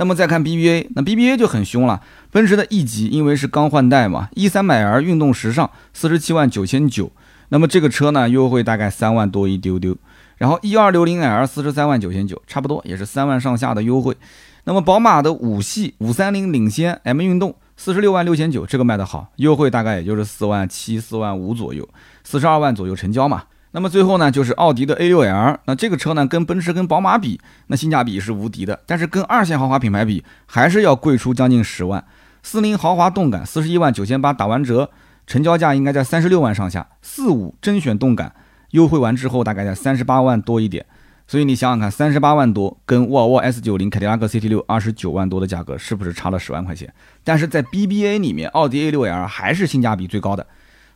[0.00, 2.00] 那么再看 BBA，那 BBA 就很凶了。
[2.30, 7.12] 奔驰的 E 级因为是刚换代嘛，E 三百 L 运动时尚四十七万九千九，
[7.50, 9.94] 那么这个车呢优惠大概三万多一丢丢。
[10.38, 14.16] 然后 E 二六零 L 四十三万九千九，差不多也是三万上下的优惠。
[14.64, 21.86] 那么宝马的五系五三零领先 M 运动四十六万六千九，这个卖的好，优惠大概也就是四万七四万五左右，
[22.24, 23.42] 四十二万左右成交嘛。
[23.72, 32.04] 那么最后呢，就是奥迪的 A6L，那这个车呢，跟奔驰、跟宝马比，那性价比是无敌的，但是跟二线豪华品牌比，还是要贵出将近十万。
[32.42, 34.90] 四零豪华动感四十一万九千八，打完折，
[35.26, 38.34] 成交价应该在三十六万上下，四五甄选动感
[38.70, 40.84] 优惠完之后大概在三十八万多一点。
[41.28, 46.92] 所以你想想看，三十八万多跟沃尔沃 S 九零、凯迪拉克 CT 六二十九万多的价格，是不是差了十万块钱？
[47.22, 50.44] 但是在 BBA 里面，奥迪 A 六 L 还是性价比最高的。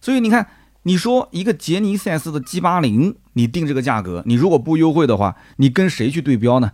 [0.01, 0.45] 所以你看，
[0.85, 6.73] 你说一个杰尼赛斯的 G 八零，你定这个价格，你如果不优惠的话，你跟谁去对标呢？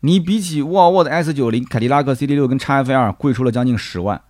[0.00, 4.20] 你比起沃尔沃的 S 九零、凯迪拉克 CT 六跟 x F L 贵出了将近十万，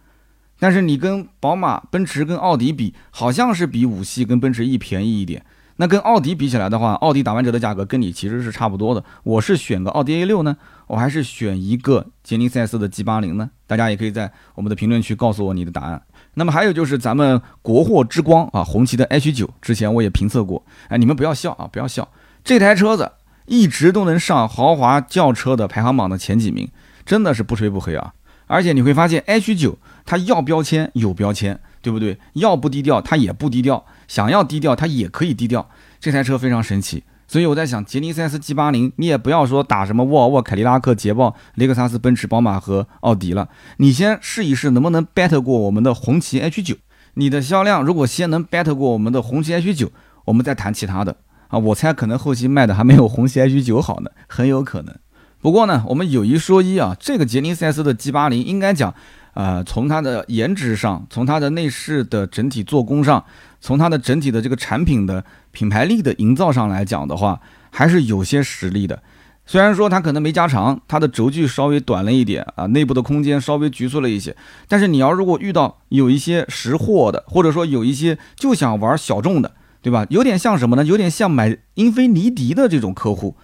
[0.59, 5.45] 但是你跟宝马、奔驰跟奥迪比，好像是比五系跟奔驰 E 便宜一点。
[5.77, 9.05] 那跟奥迪比起来的话，奥迪打完折的价格跟你其实是差不多的。
[9.25, 13.51] 我是选个奥迪 A 六呢，我还是选一个杰尼赛斯的 G 八零呢？
[13.67, 16.03] 大家也可以在我们的评论区告诉我你的答案。
[16.35, 20.65] 那么还有就是咱们国货之光啊，红旗的 H 九，之前我也评测过。
[20.89, 22.09] 哎，你们不要笑啊，不要笑，
[22.45, 23.13] 这台车子
[23.47, 26.69] 一直都能上豪华轿车的排行榜的前几名，
[27.05, 28.15] 真的是不吹不黑啊。
[28.47, 31.61] 而且你会发现 H 九它要标签有标签。
[31.85, 32.19] 对不对？
[32.33, 35.69] 要不低调，它也不低调；想要低调，它也可以低调。
[36.01, 46.77] 这台车非常神奇，所以我在想，杰尼赛斯 G 八零，你也不要说打什么沃尔沃、凯迪拉克、捷豹、雷克萨斯、奔驰、宝马和奥迪了，你先试一试能不能 battle 过我们的红旗 H 九。
[47.15, 49.91] 你的销量如果先能 battle 过我们的红旗 H 九，
[50.27, 51.17] 我们再谈其他的
[51.49, 51.59] 啊。
[51.59, 54.95] 我猜可能后期卖的还没有红旗 H 九好呢，很有可能。
[55.41, 58.95] 不过呢，我们有一说一啊，这个杰尼赛斯的 G 八零应该讲。
[59.35, 63.25] 呃，从它的颜值上，从它的内饰的整体做工上，
[63.61, 69.03] 从它的整体的这个产品的品牌力的营造上来讲的话，还是有些实力的。
[69.47, 74.35] 虽然说它可能没加长，它的轴距稍微短了一点啊，内部的空间稍微局促了一些。
[74.69, 80.07] 但是你要如果遇到有一些识货的，或者说有一些就想玩小众的，对吧？
[80.09, 80.85] 有点像什么呢？
[80.85, 83.37] 有点像买英菲尼迪的这种客户，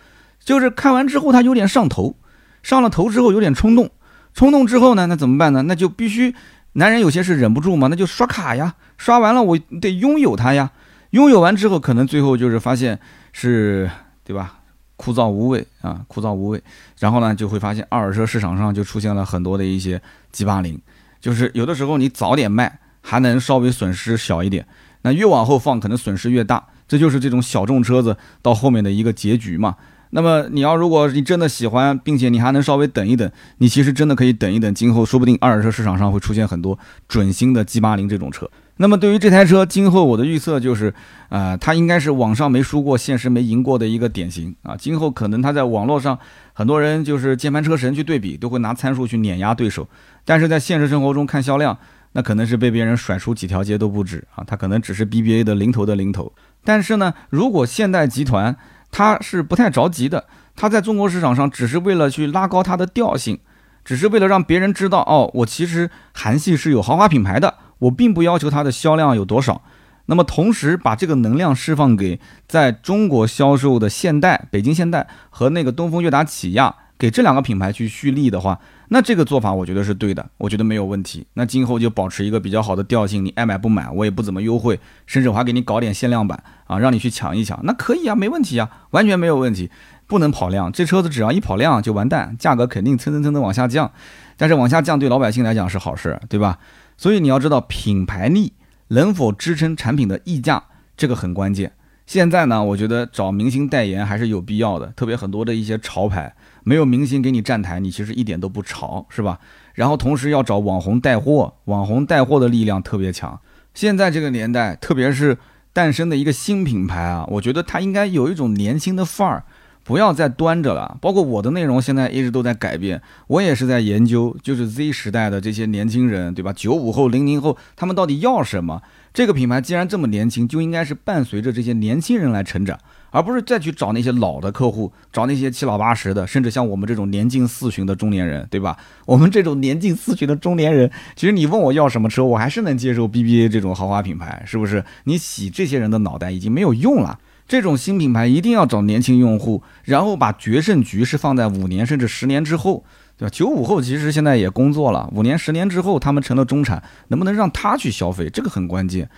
[0.43, 2.17] 就是看完之后他有点上头，
[2.63, 3.91] 上了头之后有点冲动。
[4.35, 5.07] 冲动之后呢？
[5.07, 5.63] 那怎么办呢？
[5.63, 6.35] 那就必须，
[6.73, 10.71] 男人有些是忍不住嘛，那就刷卡呀，刷完了我得拥有它呀，
[11.11, 12.99] 拥有完之后可能最后就是发现
[13.33, 13.91] 是，
[14.25, 14.55] 对吧？
[14.97, 16.63] 枯燥无味啊，枯燥无味。
[16.99, 20.79] 然后呢，就会发现二手车市场上就出现了很多的一些 G 八零，
[21.21, 24.67] 就是有的时候你早点卖还能稍微损失小一点，
[25.03, 29.77] 那越往后放可能损失越大，这就是这种小众车子到后面的一个结局嘛。
[30.11, 38.51] 那么你要如果你真的喜欢，并且你还能稍微等一等，你其实真的可以等一等，今后说不定二手车市场上会出现很多准新的 G 八零这种车。
[38.79, 40.93] 那么对于这台车，今后我的预测就是，
[41.29, 44.75] 呃，它应该是网上没输过，现实没赢过的一个典型啊。
[44.75, 46.19] 今后可能它在网络上，
[46.55, 49.87] 很多人就是键盘车神去对比，都会拿参数去碾压对手，
[50.25, 51.77] 但是在现实生活中看销量，
[52.13, 54.43] 那可能是被别人甩出几条街都不止啊。
[54.47, 56.33] 它可能只是 BBA 的零头的零头，
[56.65, 58.57] 但是呢，如果现代集团，
[58.91, 60.27] 他是不太着急的，
[60.57, 63.39] 他在中国市场上只是为了去拉高它的调性，
[63.85, 69.63] 只是为了让别人知道，哦，我其实韩系是有豪华品牌的，我并不要求它的销量有多少。
[70.07, 76.75] 那么同时把这个能量释放给在中国销售的现代、北京现代和那个东风悦达起亚。
[77.01, 78.61] 给这两个品牌去蓄力的话，
[78.93, 81.25] 那这个做法我觉得是对的，我觉得没有问题。
[81.35, 89.71] 那今后就保持一个比较好的调性，你爱买不买，我也不怎么优惠，甚至我还给你搞点限量版啊，让你去抢一抢，那可以啊，没问题啊，完全没有问题。
[90.09, 93.93] 不能跑量，这车子只要一跑量就完蛋，价格肯定蹭蹭蹭的往下降。
[94.37, 96.59] 但是往下降对老百姓来讲是好事，对吧？
[96.97, 98.53] 所以你要知道品牌力
[98.89, 100.65] 能否支撑产品的溢价，
[100.97, 101.71] 这个很关键。
[102.07, 109.39] 现在呢，我觉得找明星代言还是有必要的，特别很多的一些潮牌，没有明星给你站台，你其实一点都不潮，是吧？
[109.75, 113.41] 然后同时要找网红带货，网红带货的力量特别强。
[113.75, 115.39] 现在这个年代，特别是
[115.73, 119.45] 诞生的一个新品牌啊，我觉得它应该有一种年轻的范儿。
[119.83, 126.53] 不要再端着了，包括我的内容现在一直都在改变，我也是在研究，就是 Z 时代的这些年轻人，对吧？
[126.53, 128.83] 九五后、零零后，他们到底要什么？
[129.13, 132.79] 这个品牌既然这么年轻，就应该是伴随着这些年轻人来成长，
[133.11, 138.77] 而不是再去找那些老的客户，找那些七老八十的，甚至像我们这种年近四旬的中年人，对吧？
[139.07, 144.85] 我们这种年近四旬的中年人，其实你问我要什么车，我还是能接受 BBA 这种豪华品牌，是不是？
[145.05, 147.19] 你洗这些人的脑袋已经没有用了。
[147.49, 152.85] 这种新品牌一定要找年轻用户，然后把决胜局是放在五年甚至十年之后，
[153.19, 153.31] 对吧？
[153.31, 159.11] 九五后其实现在也工作了，五年十年之后他们成了中产，能不能让他去消费，这个很关键。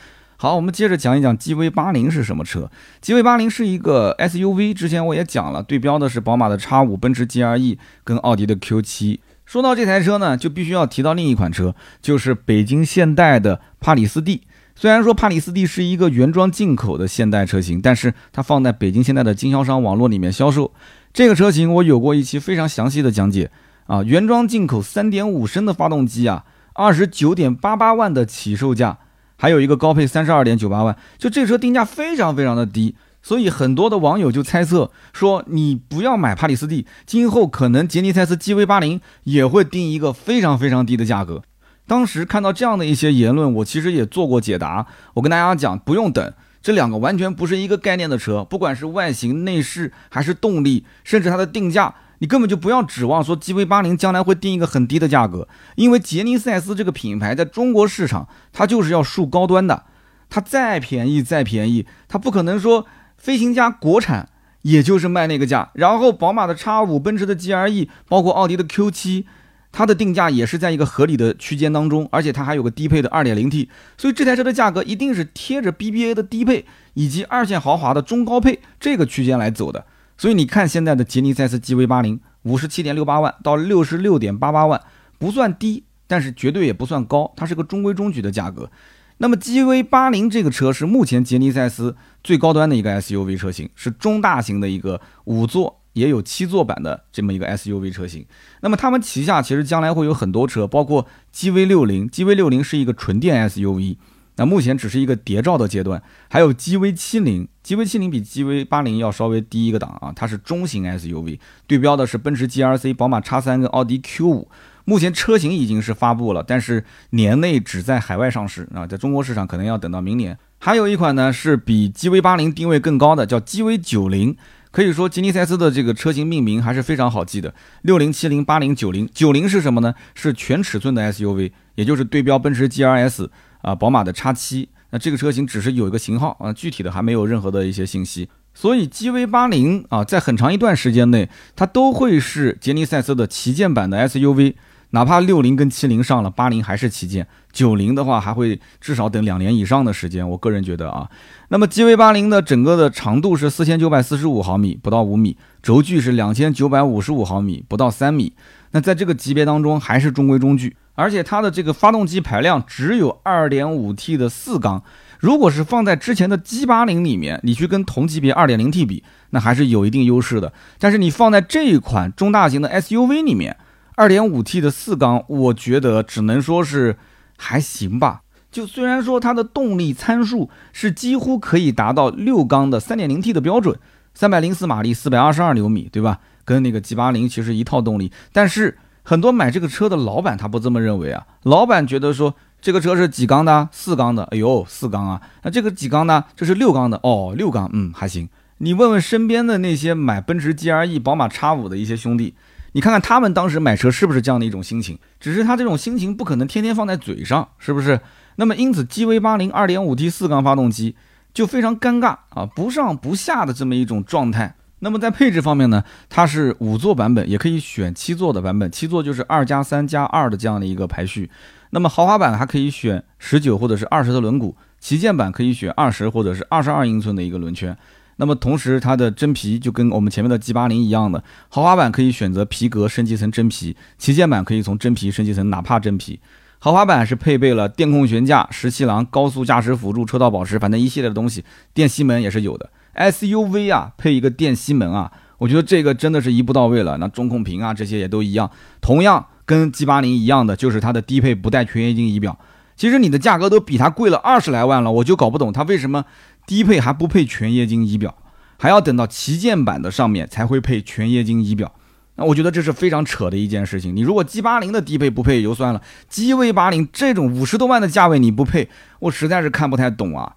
[0.42, 2.68] 好，我们接着讲一讲 GV 八零是什么车。
[3.00, 9.20] GV 八零是一个 SUV，之前我也讲了，对标的是宝马的 X 五、奔驰 GLE 跟奥迪的 Q 七。
[9.46, 14.42] 说到这台车呢，就必须要提到另一款车，就是北京现代的帕里斯蒂。
[14.74, 20.72] 虽然说帕里斯蒂是一个原装进口的现代车型，但是它放在北京现代的经销商网络里面销售。
[21.12, 23.52] 这个车型我有过一期非常详细的讲解
[23.86, 28.98] 啊，原装进口3.5升的发动机啊，二十九点八八万的起售价，
[29.42, 41.42] 还有一个高配三十二点九八万，就这车定价非常非常的低，所以很多的网友就猜测说，你不要买帕里斯蒂，今后可能杰尼赛斯 GV 八零也会定一个非常非常低的价格。
[41.88, 51.92] 当时看到这样的一些言论，我其实也做过解答，我跟大家讲，不用等，这两个完全不是一个概念的车，不管是外形、内饰还是动力，甚至它的定价。
[52.22, 59.86] 你根本就不要指望说 G V 八零将来会定一个很低的价格，因为杰尼赛斯这个品牌在中国市场，它就是要树高端的，
[60.30, 64.28] 它再便宜再便宜，它不可能说飞行家国产
[64.62, 69.26] 也就是卖那个价，然后宝马的 X 五、奔驰的 G R E，包括奥迪的 Q 七，
[69.72, 79.86] 它的定价也是在一个合理的区间当中，而且它还有个低配的二点零 T，所以这台车的价格一定是贴着 B B A 的低配以及二线豪华的中高配这个区间来走的。
[80.22, 84.80] 所以你看，现在的杰尼赛斯 GV 八零五十七点六八万到六十六点八八万，
[85.18, 88.70] 不算低，但是绝对也不算高，它是个中规中矩的价格。
[89.16, 98.24] 那么 GV 八零这个车是目前杰尼赛斯最高端的一个 SUV 车型，是中大型的一个五座也有七座版的这么一个 SUV 车型。
[98.60, 101.04] 那么他们旗下其实将来会有很多车，包括
[101.34, 103.96] GV 六零，GV 六零是一个纯电 SUV。
[104.36, 114.48] 那目前只是一个谍照的阶段，还有 GV 七零，GV 七零比 GV 八零要稍微低一个档啊，它是中型 SUV，对标的是奔驰 GRC、宝马 X 三跟奥迪 Q 五。
[114.84, 120.36] 目前车型已经是发布了，但是年内只在海外上市啊，在中国市场可能要等到明年。
[120.58, 124.36] 还有一款呢是比 GV 八零定位更高的，叫 GV 九零。
[124.72, 129.06] 可以说吉尼赛斯的这个车型命名还是非常好记的，六零、七零、八零、九零。
[129.12, 129.94] 九零是什么呢？
[130.14, 133.28] 是全尺寸的 SUV，也就是对标奔驰 GRS。
[133.62, 138.28] 啊，宝马的叉七，那这个车型只是有一个型号啊，具体的还没有任何的一些信息。
[138.54, 144.54] 所以 GV 八零啊，在很长一段时间内，它都会是杰尼赛斯的旗舰版的 SUV。
[144.94, 147.26] 哪怕六零跟七零上了，八零还是旗舰。
[147.50, 150.28] 九零的话，还会至少等两年以上的时间。
[150.28, 151.08] 我个人觉得啊，
[151.48, 158.34] 那么 GV 八零的整个的长度是四千九百四十五毫米，不到五米；轴距是两千九百五十五毫米，不到三米。
[158.72, 160.76] 那在这个级别当中，还是中规中矩。
[160.94, 164.82] 而且它的这个发动机排量只有 2.5T 的四缸，
[165.18, 170.52] 如果是放在之前的 G80 里面，你去跟同级别 2.0T 比，那还是有一定优势的。
[170.78, 173.56] 但是你放在这一款中大型的 SUV 里面
[173.96, 176.98] ，2.5T 的四缸，我觉得只能说是
[177.38, 178.20] 还行吧。
[178.50, 183.78] 就虽然说它的动力参数是几乎可以达到六缸的 3.0T 的标准
[184.18, 186.20] ，304马力，422牛米，对吧？
[186.44, 188.76] 跟那个 G80 其实一套动力，但是。
[189.02, 193.68] 很多买这个车的老板他不这么认为啊，老板觉得说这个车是几缸的？
[193.72, 195.20] 四缸的，哎呦，四缸啊！
[195.42, 196.24] 那这个几缸呢？
[196.36, 198.28] 这是六缸的哦，六缸，嗯，还行。
[198.58, 202.36] 你问问身边的那些买奔驰 GRE、宝马 X 五的一些兄弟，
[202.70, 204.96] 你看看他们当时买车是不是这样的一种心情？
[205.18, 208.00] 只是他这种心情不可能天天放在嘴上，是不是？
[208.36, 210.94] 那么因此，GV 八零二点五 T 四缸发动机
[211.34, 214.54] 就非常尴尬啊，不上不下的这么一种状态。
[214.84, 221.30] 那么在配置方面呢，它是五座版本，也可以选七座的版本，七座就是二加三加二的这样的一个排序。
[221.70, 227.76] 那么豪华版还可以选十九或者是二十的轮毂，旗舰版可以选二十或者是二十二英寸的一个轮圈。
[228.16, 236.18] 那么同时它的真皮就跟我们前面的 G 八零一样的，豪华版可以选择皮革升级成真皮，旗舰版可以从真皮升级成纳帕真皮。
[236.58, 242.68] 豪华版是配备了电控悬架、十七档、高速驾驶辅助、车道保持，反正一系列的东西，电吸门也是有的。
[242.94, 246.98] SUV 啊，配一个电吸门啊，我觉得这个真的是一步到位了。
[246.98, 248.50] 那中控屏啊，这些也都一样。
[248.80, 252.38] 同样跟 G80 一样的，就是它的低配不带全液晶仪表。
[252.76, 256.04] 其实你的价格都比它贵了二十来万了，我就搞不懂它为什么
[256.46, 258.14] 低配还不配全液晶仪表，
[258.58, 261.72] 还要等到旗舰版的上面才会配全液晶仪表。
[262.16, 263.96] 那我觉得这是非常扯的一件事情。
[263.96, 268.68] 你如果 G80 的低配不配也就算了，GV80 这种五十多万的价位你不配，
[269.00, 270.34] 我实在是看不太懂啊。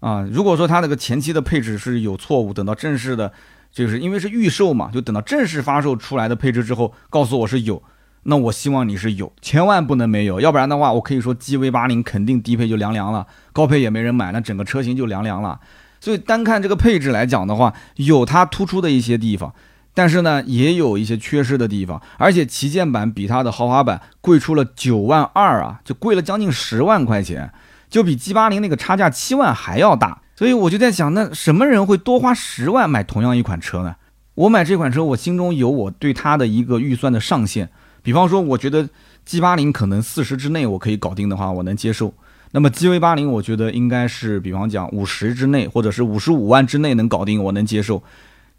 [0.00, 3.32] 啊，如果说它那个前期的配置是有错误，等到正式的，
[3.70, 7.82] 就是因为是预售嘛，就等到正式发售出来的配置之后，告诉我是有，
[8.22, 15.60] 那我希望你是有，千万不能没有，要不然的话，我可以说 GV 八零肯定低配就凉凉了，高配也没人买，那整个车型就凉凉了。
[16.00, 19.54] 所以单看这个配置来讲的话，有它突出的一些地方，
[19.92, 27.52] 但是呢，也有一些缺失的地方，而且旗舰版比它的豪华版贵出了九万二啊，就贵了将近十万块钱。
[27.90, 33.96] 就比 G 八零那个差价七万还要大，所以我就在想，那什么人会多花十万买同样一款车呢？
[34.36, 37.68] 我买这款车，我心中有我对它的一个预算的上限。
[38.02, 38.88] 比方说，我觉得
[39.26, 42.14] G 八零可能四十之内我可以搞定的话，我能接受。
[42.52, 48.02] 那么 G V 八零，我觉得应该是比方讲五十之内，或者是五十五万之内能搞定，我能接受。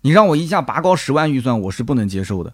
[0.01, 2.53] 你让我一下拔高十万预算，我是不能接受的。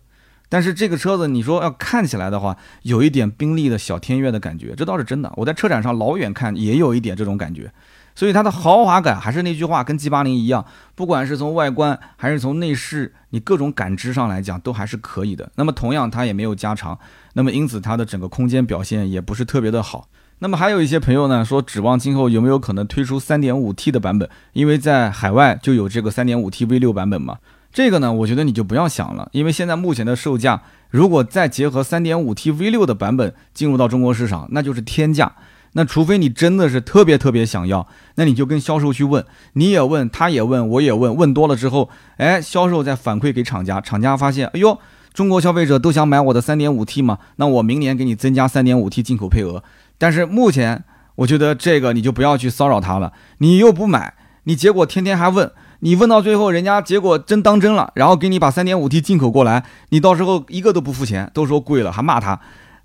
[0.50, 5.32] 但是这个车子你说要看起来的话，有一点宾利的小天悦的感觉，这倒是真的。
[5.36, 7.72] 我在车展上老远看也有一点这种感觉。
[8.16, 15.52] 所以它的豪华感还是那句话，跟 G 八零一样，不管是从外观还是从内饰，你各种感知上来讲都还是可以的。
[15.54, 16.98] 那么同样它也没有加长，
[17.34, 20.08] 那么因此它的整个空间表现也不是特别的好。
[20.40, 24.28] 那么还有一些朋友呢说，指望今后有没有可能推出 3.5T 的版本？
[24.54, 27.38] 因为在海外就有这个 3.5T V6 版本嘛。
[27.78, 35.32] 这个呢，我觉得你就不要想了，因为现在目前的售价，如果再结合 3.5T V6 的版本进入到中国市场，那就是天价。
[35.74, 39.24] 那除非你真的是特别特别想要，那你就跟销售去问，
[39.54, 44.80] 你也问，他也问，我也问问多了之后，哎，销售再反馈给厂家，厂家发现，哎呦，
[45.14, 49.64] 中国消费者都想买我的 3.5T 嘛，那我明年给你增加 3.5T 进口配额。
[50.00, 50.84] 但是目前
[51.18, 54.16] 我觉得这个你就不要去骚扰他了，你又不买，
[54.46, 62.40] 你结果天天还问，你问到最后人家结果真当真了，然后给你把 3.5T 进口过来，你到时候一个都不付钱，都说贵了，还骂他。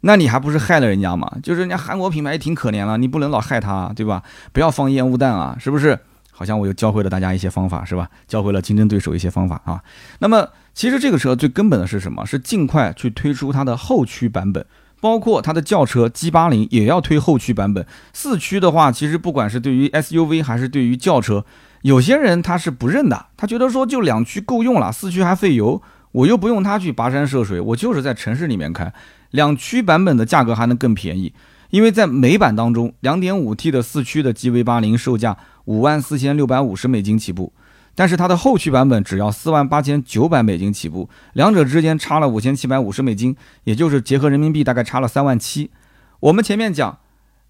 [0.04, 1.30] 那你还不是害了人家吗？
[1.42, 4.22] 就是人家韩国品牌也挺可怜了，你不能老害他，啊对吧？
[4.52, 5.98] 不要放烟雾弹啊，是不是？
[6.32, 8.08] 好像我又教会了大家一些方法，是吧？
[8.26, 9.80] 教会了竞争对手一些方法啊。
[10.18, 12.26] 那么其实这个车最根本的是什么？
[12.26, 14.66] 是尽快去推出它的后驱版本，
[15.00, 17.86] 包括它的轿车 G 八零也要推后驱版本。
[18.12, 21.44] 四驱的话，其实不管是对于 SUV 还是对于轿车，
[21.82, 28.92] 有些人他是不认的，他觉得说就两驱够用了，四驱还费油，我又不用它去跋山涉水，我就是在城市里面开。
[29.30, 31.32] 两驱版本的价格还能更便宜，
[31.70, 37.52] 因为在美版当中，2.5T 的四驱的 GV80 售价五万四千六百五十美金起步，
[37.94, 45.70] 但是它的后驱版本只要四万八千九百美金起步，两者之间差了五千七百五十美金，也就是结合人民币大概差了三万七。
[46.20, 46.98] 我们前面讲，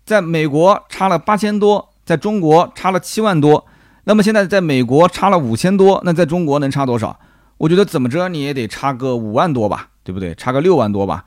[0.07, 3.67] 在美国差了八千多，在中国差了七万多，
[4.05, 7.19] 那么现在在美国差了五千多，那在中国能差多少？
[7.59, 10.35] 我觉得怎么着你也得差个五万多吧，对不对？
[10.35, 11.25] 差个六万多吧。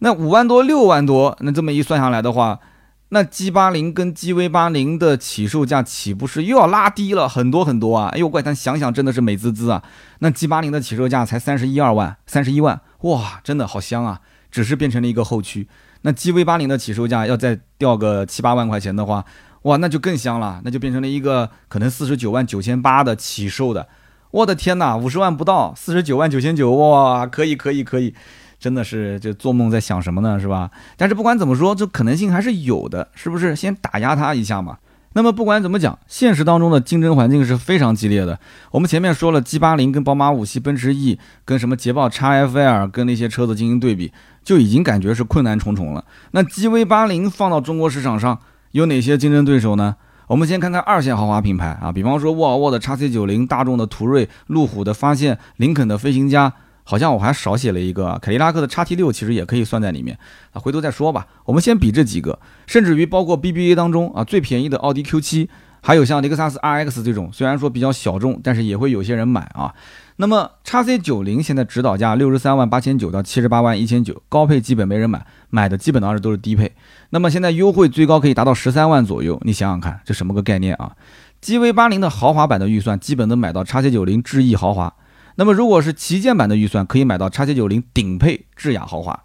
[0.00, 2.60] 那五万多六万多，那这么一算下来的话，
[3.08, 8.08] 那 G 八零跟 G V 八零的起售价岂不是又要拉低了很多很多啊？
[8.12, 9.82] 哎呦，怪谈想想真的是美滋滋啊！
[10.18, 14.20] 那 G 八零的起售价才三十一二万，三十一万，哇，真的好香啊！
[14.50, 15.66] 只是变成了一个后驱。
[16.02, 19.24] 那 G V 八零的起售价要再掉个七八万块钱的话，
[19.68, 23.86] 哇，那就更香了，那就变成了一个可能四十九万九千八的起售的。
[24.30, 28.14] 我的天哪，五十万不到，四十九万九千九，哇，可以可以可以。
[28.58, 30.70] 真的是就做梦在想什么呢，是吧？
[30.96, 33.54] 但是不管怎么说，这可能性还是有的，是不是？
[33.54, 34.78] 先打压他一下嘛。
[35.12, 38.38] 那么不管怎么讲，现实当中的竞争环境是非常激烈的。
[38.72, 44.12] 我们前面说了，G 八零跟宝马五系、奔驰 E 跟什么捷豹 x FL 跟那些车子进行对比，
[44.42, 46.04] 就已经感觉是困难重重了。
[46.32, 48.38] 那 GV 八零放到中国市场上
[48.72, 49.96] 有哪些竞争对手呢？
[50.28, 56.52] 我们先看看二线豪华品牌啊，比方说沃尔沃的 x C 九零、大众的途锐、路虎的发现、林肯的飞行家。
[56.84, 60.18] 好像我还少写了一个凯迪拉克的叉 T 六，其实也可以算在里面
[60.52, 61.26] 啊，回头再说吧。
[61.44, 65.50] 我们先比这几个，甚至于包括 BBA 当中啊最便宜的奥迪 Q 七，
[65.82, 69.74] 还有像雷克萨斯 RX 这种，虽然说比较小众，但是也会有些人买啊。
[70.20, 76.74] 那么叉 C 九零现在指导价六十三万八千九到七十八万一千九，高配基本没人买，买的基本上是都是低配。
[77.10, 80.96] 那么现在优惠最高可以达到十三万左右，你想想看，这什么个概念啊
[81.40, 84.92] ？GV 八零的豪华版的预算基本能买到叉 C 九零智逸豪华。
[85.36, 89.22] 那么如果是旗舰版的预算，可以买到叉 C 九零顶配智雅豪华，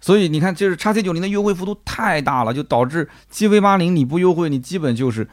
[0.00, 5.28] 所以你看，就是叉 C 九零的优惠幅度太大了，就导致 G V 八零你不优惠，你基本就是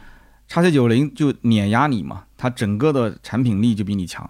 [0.47, 4.29] 叉 C 九零就碾压你嘛，它整个的产品力就比你强。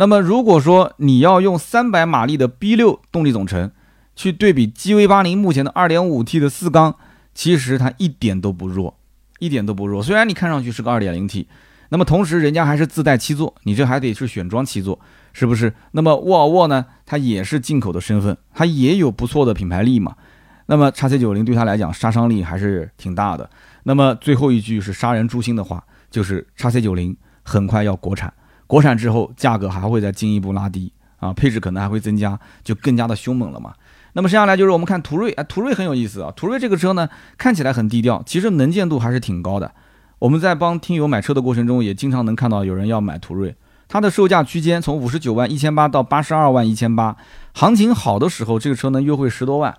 [0.00, 3.70] 那么如果说你要用三百马力的 B 六动力总成
[4.16, 6.94] 去对比 G V 八零目前的二点五 T 的四缸，
[7.34, 8.96] 其实它一点都不弱，
[9.40, 10.02] 一点都不弱。
[10.02, 11.46] 虽然你看上去是个二点零 T。
[11.90, 14.98] 那么同时，人家还是自带七座，你这还得是选装七座，
[15.34, 15.74] 是不是？
[15.90, 16.86] 那么沃尔沃呢？
[17.04, 20.16] 它也是进口的身份，它也有不错的品牌力嘛。
[20.64, 23.50] 那么叉 C 九零对它来讲杀伤力还是挺大的。
[23.82, 28.32] 那么最后一句是杀人诛心的话，就是叉 C 九零很快要国产，
[28.70, 33.74] 国产之后价格还会再进一步拉低啊，配置可能还会增加，就更加的凶猛了嘛。
[34.12, 39.72] 那么接下来就是我们看途锐，啊，途锐很有意思啊，途锐这个车呢看起来很低调，其实能见度还是挺高的。
[40.20, 43.56] 我们在帮听友买车的过程中，也经常能看到有人要买途锐，
[43.88, 47.16] 它的售价区间从五十九万一千八到八十二万一千八，
[47.52, 49.76] 行情好的时候，这个车能优惠十多万。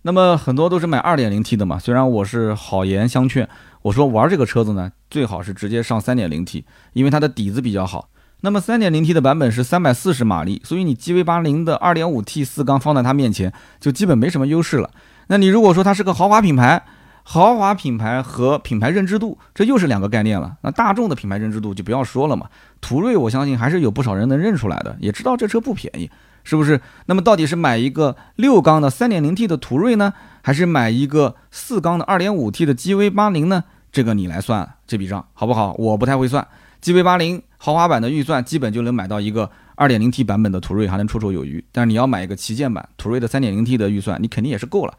[0.00, 3.46] 那么很多都是买二点零 T 的嘛，虽然我是好言相劝，
[3.82, 6.64] 我说玩这个车子呢，最好是直接上三点零 T，
[6.94, 8.08] 因为它的底子比较好。
[8.42, 14.90] 那么三点零 T 的版本是三百四十马力，所以你 GV 八零的二点五 T 四缸放在它面前，就基本没什么优势了。
[15.28, 16.82] 那你如果说它是个豪华品牌，
[17.22, 20.56] 豪华品牌和品牌认知度，这又是两个概念了。
[20.62, 22.48] 那大众的品牌认知度就不要说了嘛。
[22.80, 26.10] 途锐，我相信还是有不少人能认出来的，也知道这车不便宜，
[26.42, 26.80] 是不是？
[27.06, 33.64] 那么到底是买一个六缸的 3.0T 的途锐呢，还是买一个四缸的 2.5T 的 GV80 呢？
[33.92, 35.74] 这个你来算这笔账好不好？
[35.78, 36.46] 我不太会算。
[36.82, 41.62] GV80 豪华版的预算基本就能买到一个 2.0T 版本的途锐，还能绰绰有余。
[41.70, 44.94] 但是你要买一个旗舰版途锐的 3.0T 的预算，你肯定也是够了。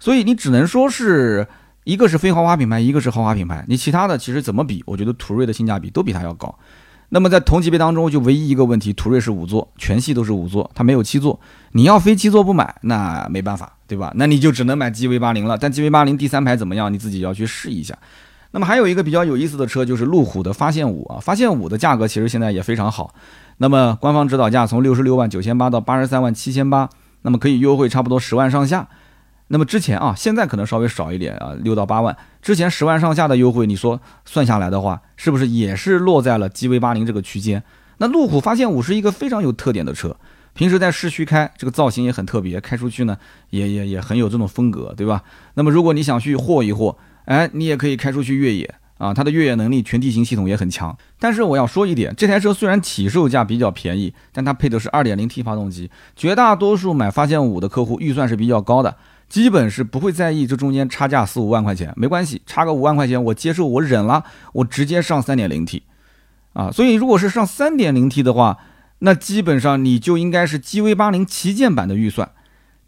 [0.00, 1.46] 所以你只能说是
[1.84, 3.62] 一个是非豪华品牌，一个是豪华品牌。
[3.68, 6.58] 你其他的其实怎么比，我觉得途锐的性价比都比它要高。
[7.10, 11.38] 那么在同级别当中，就唯一一个问题，途锐是五座，全系都是五座，它没有七座。
[11.72, 14.12] 你要非七座不买，那没办法，对吧？
[14.16, 15.58] 那你就只能买 GV80 了。
[15.58, 16.90] 但 GV80 第三排怎么样？
[16.90, 17.96] 你自己要去试一下。
[18.50, 23.14] 那么还有一个比较有意思的车，就是路虎的发现五啊，发现五的价格其实现在也非常好。
[23.58, 26.88] 那么官方指导价从六十六万九千八到八十三万七千八，
[27.22, 28.88] 那么可以优惠差不多十万上下。
[29.48, 32.16] 那么之前啊，现在可能稍微少一点啊，六到八万。
[32.42, 37.62] 之前十万上下的优惠，你说算下来的话，是不是也是落在了 G V 八零这个区间？
[37.96, 40.16] 那路虎发现五是一个非常有特点的车，
[40.52, 43.16] 平时在市区开，这个造型也很特别，开出去呢
[43.50, 45.22] 也也也很有这种风格，对吧？
[45.54, 46.96] 那么如果你想去霍一霍，
[47.28, 50.96] 哎，你也可以开出去越野啊，它的越野能力、全地形系统也很强。
[51.20, 58.96] 但是我要说一点，这台车虽然起售价比较便宜，但它配的是 2.0T 发动机，绝大多数买发现五的客户预算是比较高的。
[59.28, 64.24] 基本是不会在意这中间差价四五万块钱，没关系，差个五万块钱我接受，我忍了，
[64.54, 65.82] 我直接上三点零 T，
[66.54, 68.56] 啊，所以如果是上三点零 T 的话，
[69.00, 72.30] 那基本上你就应该是 GV 八零旗舰版的预算，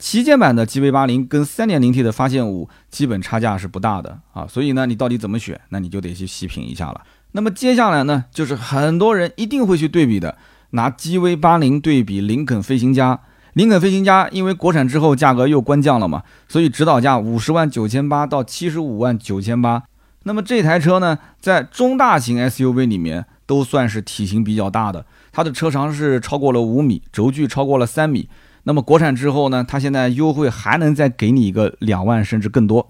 [0.00, 7.02] 旗舰版的 GV 八零跟三点零 T 的发现五基本差价是不大的啊，所以呢，你到底怎么选，那你就得去细品一下了。
[7.32, 10.38] 那么接下来呢，就是很多人一定会去对比的，
[10.70, 13.20] 拿 GV 八零对比林肯飞行家。
[13.52, 19.82] 林肯飞行家因为国产之后价格又官降了嘛，所以指导价五十万九千八到七十五万九千八。
[20.22, 28.30] 那么这台车呢，在中大型 SUV 里面都算是体型比较大的，它的车长是超过了五米，轴距超过了三米。
[28.64, 32.88] 那么国产之后呢，它现在优惠还能再给你一个两万甚至更多。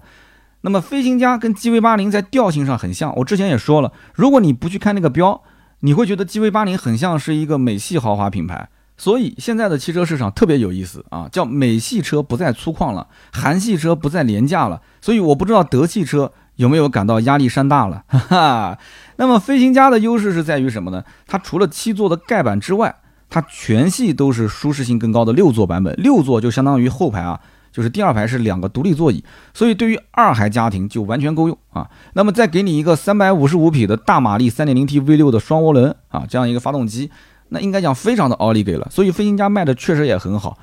[0.61, 5.41] 那么飞行家跟 GV80 在调性上很像，我之前也说了，如果你不去看那个标，
[5.79, 8.69] 你会觉得 GV80 很像是一个美系豪华品牌。
[8.97, 14.79] 所以现在的汽车市场特别有意思啊，叫美系车不再粗犷了，韩系车不再廉价了。
[15.01, 18.77] 所以我不知道德系车有没有感到压力山大了，哈哈。
[19.15, 21.03] 那么飞行家的优势是在于什么呢？
[21.25, 22.93] 它除了七座的盖板之外，
[23.31, 27.39] 它全系都是舒适性更高的六座版本，六座就相当于后排啊，
[27.71, 29.23] 就是第二排是两个独立座椅，
[29.53, 31.89] 所以对于二孩家庭就完全够用啊。
[32.13, 37.09] 那么再给你一个三百五十五匹的大马力三点零 T V 六的双涡轮啊，这样一个发动机。
[37.53, 40.57] 那应该讲非常的奥利给了，所以飞行家卖的确实也很好。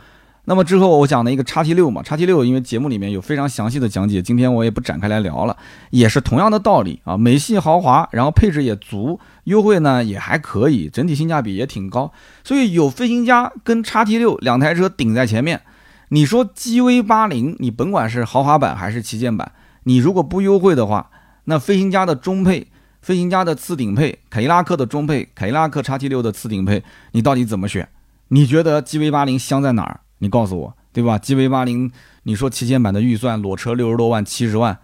[0.49, 5.55] 那么之后我讲的一个叉 T 六嘛，叉 T 六因为节目里面有非常详细的讲解，今天我也不展开来聊了，
[5.91, 12.11] 也是同样的道理啊，美系豪华，然后配置也足，优惠呢也还可以，整体性价比也挺高。
[12.43, 15.61] 所以有飞行家跟叉 T 六两台车顶在前面，
[16.09, 21.11] 你说 GV 八零，你甭管是豪华版还是旗舰版，你如果不优惠的话，
[21.45, 22.69] 那飞行家的中配。
[23.03, 26.83] 飞行家的次顶配，凯迪拉克的中配，凯迪拉克 XT6 的次顶配，
[27.13, 27.89] 你到底怎么选？
[28.29, 30.01] 你觉得 GV80 香在哪儿？
[30.19, 31.91] 你告诉我，对吧？G V 八零
[32.25, 34.79] 你说旗舰版的预算裸车六十多万、七十万，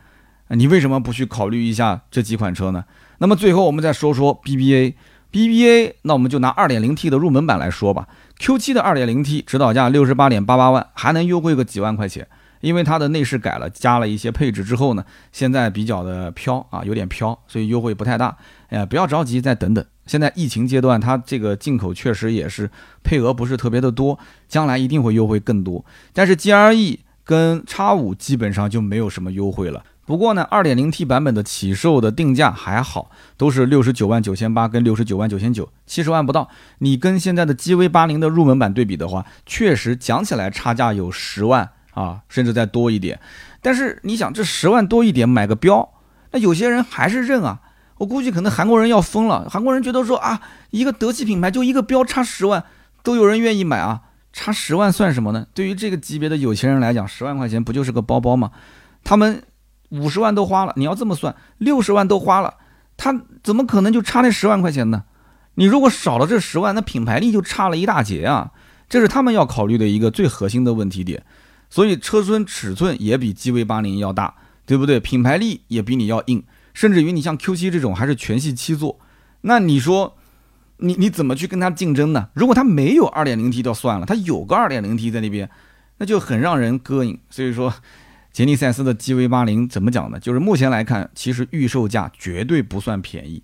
[0.48, 2.84] 你为什么不去考虑一下这几款车呢？
[3.18, 8.08] 那么最后我们再说说 BBA，BBA，那我们就拿二点零 T 的入门版来说吧。
[8.38, 12.26] ，Q 七的二点零 T 指导价六十八点八八万，还能优惠个几万块钱。
[12.64, 18.36] 因为它的内饰改了，加了一些配置之后呢，现在比较的飘啊，有点飘，所以优惠不太大。
[18.70, 19.84] 哎，不要着急，再等等。
[20.06, 22.70] 现在疫情阶段，它这个进口确实也是
[23.02, 25.84] 配额不是特别的多，将来一定会优惠更多。
[26.12, 29.84] 但是 GRE 跟 X5 基本上就没有什么优惠了。
[30.06, 36.48] 不过呢，2.0T 版本的起售的定价还好，都是六十九万九千八跟六十九万九千九，七十万不到。
[36.78, 41.70] 你跟现在的 GV80 的入门版对比的话，确实讲起来差价有十万。
[41.94, 43.18] 啊，甚至再多一点，
[43.62, 45.88] 但是你想，这十万多一点买个标，
[46.32, 47.60] 那有些人还是认啊。
[47.96, 50.40] 我估计可能韩国人要疯了，韩国人觉得说啊，
[50.70, 52.64] 一个德系品牌就一个标差十万，
[53.04, 55.46] 都有人愿意买啊，差十万算什么呢？
[55.54, 58.50] 对于这个级别的有钱人来讲，十万块钱不就是个包包吗？
[59.04, 59.44] 他们
[59.90, 62.54] 五十万都花了，你要这么算，六十万都花了，
[62.96, 63.14] 他
[63.44, 65.04] 怎么可能就差那十万块钱呢？
[65.54, 68.50] 你如果少了这十万，那品牌力就差了一大截啊，
[68.88, 71.24] 这是他们要考虑的一个最核心的问题点。
[71.74, 74.32] 所以车身尺寸也比 GV80 要大，
[74.64, 75.00] 对不对？
[75.00, 76.40] 品牌力也比你要硬，
[76.72, 79.00] 甚至于你像 Q7 这种还是全系七座，
[79.40, 80.16] 那你说
[80.76, 82.28] 你你怎么去跟它竞争呢？
[82.32, 85.50] 如果它没有 2.0T 就算了，它有个 2.0T 在那边，
[85.98, 87.18] 那就很让人膈应。
[87.28, 87.74] 所以说，
[88.30, 90.20] 杰尼赛斯的 GV80 怎么讲呢？
[90.20, 93.42] 就是目前来看，其实预售价绝对不算便宜。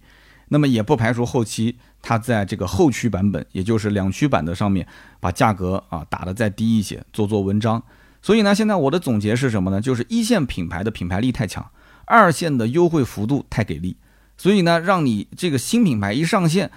[0.51, 4.87] 那么也不排除后期它在这个后驱版本，也就是两驱版的上面，
[5.18, 7.83] 把价格啊打得再低一些，做做文章。
[8.23, 9.81] 所以呢，现在我的总结是什么呢？
[9.81, 11.71] 就是一线品牌的品牌力太强，
[12.05, 13.97] 二线的优惠幅度太给力，
[14.37, 16.71] 所以呢，让你这个新品牌一上线，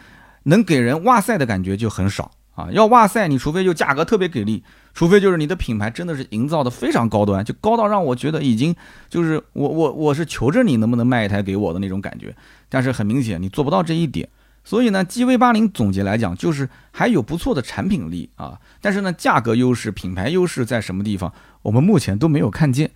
[0.44, 2.70] 能给人哇塞的感觉就很少啊。
[2.72, 4.64] 要哇塞，你除非就价格特别给力，
[4.94, 8.74] 除非就是你的品牌真的是营造的非常高端，就高到让我觉得已经
[9.10, 12.34] 就是我我我是求着你能不能卖一台给我的那种感觉。
[12.70, 14.30] 但是很明显你做不到这一点。
[14.64, 21.34] 所以呢，G V 八零总结来讲，就是还有不错的产品力啊，但是呢，价格优势、品牌优势在什么地方，
[21.64, 22.92] 我们目前都没有看见。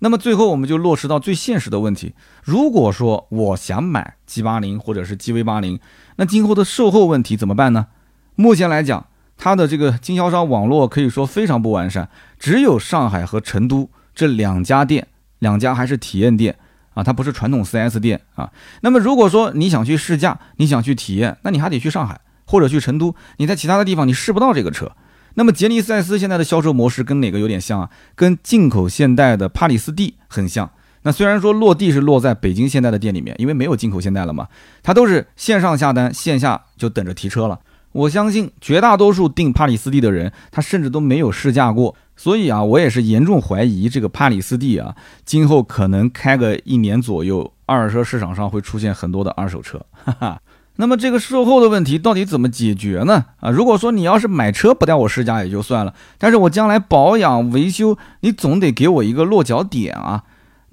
[0.00, 5.78] 那么最后我们就落实到最现实的问题：如果说我想买 G 八零或者是 G V 八零，
[6.16, 7.86] 那今后的售后问题怎么办呢？
[8.34, 9.06] 目前来讲，
[9.36, 12.08] 它的这个经销商网络可以说非常不完善，
[12.40, 15.06] 只有上海和成都这两家店，
[15.38, 16.58] 两家还是体验店。
[16.94, 18.50] 啊，它不是传统 4S 店啊。
[18.80, 23.14] 那么如果说你想去试驾，你想去体验，那你还得去上海或者去成都。
[23.38, 24.92] 你在其他的地方你试不到这个车。
[25.34, 27.90] 那么杰尼赛斯现在的销售模式跟哪个有点像啊？
[28.14, 30.70] 跟进口现代的帕里斯蒂很像。
[31.04, 34.46] 那虽然说落地是落在北京现代的店里面，因为没有进口现代了嘛，
[34.82, 37.58] 它都是线上下单，线下就等着提车了。
[37.92, 41.94] 我相信绝大多数订帕里斯蒂的人，他甚至都没有试驾过。
[42.22, 44.94] 所以啊，我也是严重怀疑这个帕里斯蒂啊，
[45.24, 49.84] 今后可能开个一年左右，二手车市场上会出现很多的二手车。
[50.04, 50.40] 哈哈。
[50.76, 53.24] 那么这个售后的问题到底怎么解决呢？
[53.40, 60.22] 啊，如果说你要是买车不带我试驾也就算了，但是我将来保养维修，你总得给我一个落脚点啊。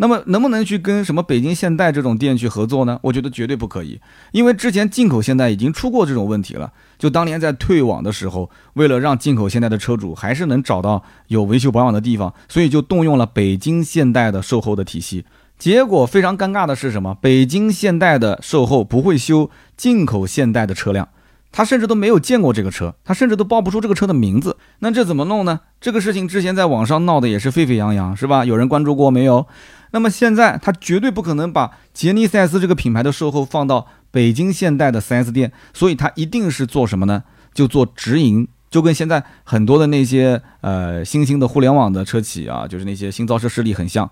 [0.01, 2.97] 那么能不能去跟什么北京现代这种店去合作呢？
[3.03, 3.99] 我觉得绝对不可以，
[4.31, 6.71] 因为之前进口现代已经出过这种问题了。
[6.97, 15.25] 就当年在退网的时候，为了让进口现代的车主还是能找到有维修保养的地方，所以就动用了北京现代的售后的体系。
[15.57, 17.17] 结果非常尴尬的是什么？
[17.19, 21.09] 北京现代的售后不会修进口现代的车辆，
[21.51, 24.57] 他甚至都没有见过这个车，他甚至都报不出这个车的名字。
[24.79, 25.61] 那这怎么弄呢？
[25.81, 28.45] 这个事情之前在网上闹的也是沸沸扬扬，是吧？
[28.45, 29.47] 有人关注过没有？
[29.91, 37.23] 那么现在他绝对不可能把杰尼赛斯这个品牌的售后放到北京现代的 4S 店，所以他一定是做什么呢？
[37.51, 44.09] 就做直营，就跟现在很多的那些呃新兴的互联网的车企啊，就是那些新造车势力很像，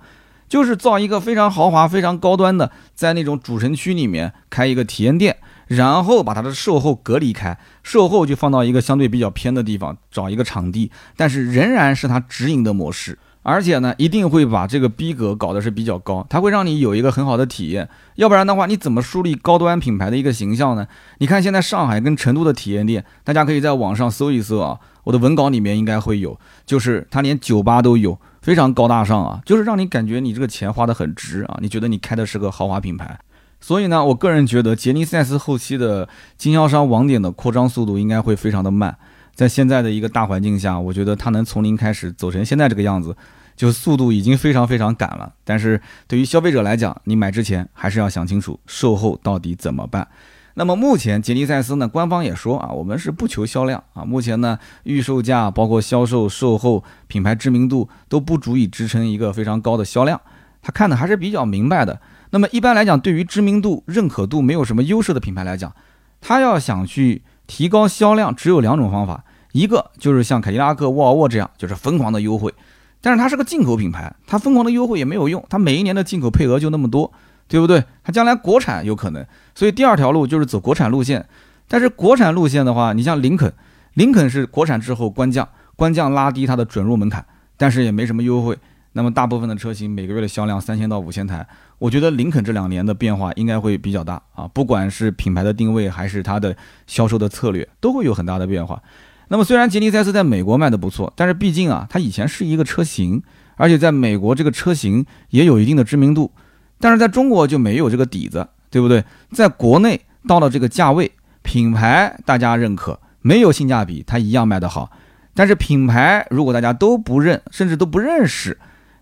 [0.50, 5.38] 就是造一个非常豪华、非常高端的，在那种主城区里面开一个体验店，
[5.68, 13.20] 然后把它的售后隔离开，售后就放到一个相对比较偏的地方，找一个场地，但是仍然是它直营的模式。
[13.44, 17.88] 而且呢，一定会把这个逼格搞得是比较高，它会让你有一个很好的体验。
[18.16, 20.86] 要不然的话，你怎么树立高端品牌的一个形象呢？
[21.20, 33.18] 你看现在上海跟成都的体验店，大家可以在网上搜一搜啊，我的文稿里面应该会有，就是它连酒吧都有，非常高大上啊，就是让你感觉你这个钱花得很值啊，你觉得你开的是个豪华品牌。
[33.60, 38.98] 所以呢，我个人觉得杰尼赛斯后期的经销商网点的扩张速度应该会非常的慢。
[39.34, 43.16] 在现在的一个大环境下，我觉得它能从零开始走成现在这个样子。
[43.56, 50.08] 就速度已经非常非常赶了，但是对于消费者来讲，你买之前还是要想清楚售后到底怎么办。
[50.54, 60.22] 那么目前杰尼赛斯呢，官方也说啊，我们是不求销量啊，目前呢预售价包括销售、售后、品牌知名度都不足以支撑一个非常高的销量。
[60.62, 62.00] 他看的还是比较明白的。
[62.30, 65.74] 那么一般来讲，对于知名度、认可度没有什么优势的品牌来讲，
[66.20, 69.24] 他要想去提高销量，只有两种方法，
[69.54, 72.54] 一个就是像凯迪拉克、沃尔沃这样，就是疯狂的优惠。
[73.00, 77.12] 但是它是个进口品牌，它疯狂的优惠也没有用，它每一年的进口配额就那么多，
[77.48, 77.84] 对不对？
[78.04, 79.26] 它将来国产有可能，
[79.56, 81.26] 所以第二条路就是走国产路线。
[81.70, 83.54] 但是国产路线的话，你像林肯，
[83.94, 87.24] 林肯是国产之后官降，官降拉低它的准入门槛，
[87.56, 88.58] 但是也没什么优惠。
[88.94, 91.46] 那么大部分的车型每个月的销量三千到五千台，
[91.80, 96.56] 我觉得林肯这两年的变化应该会比较大啊，不管是品牌的定位还是它的
[96.88, 98.82] 销售的策略，都会有很大的变化。
[99.28, 103.22] 那么虽然吉尼赛斯在美国卖的不错，但是毕竟啊，它以前是一个车型，
[103.58, 106.32] 而且在美国这个车型也有一定的知名度，
[106.80, 109.04] 但是在中国就没有这个底子，对不对？
[109.32, 111.12] 在国内到了这个价位，
[111.44, 114.90] 品牌大家认可，没有性价比，它一样卖得好。
[115.36, 118.58] 但是品牌如果大家都不认，甚至都不认识，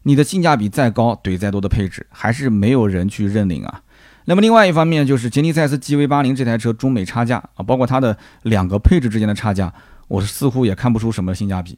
[0.07, 3.81] 你的性价比再高，怼再多的配置，还是没有人去认领啊。
[4.25, 9.73] 那么另外一方面就是杰尼赛斯 GV80 这台车中美差价啊，包括它的两个配置之间的差价。
[10.07, 11.77] 我似乎也看不出什么性价比，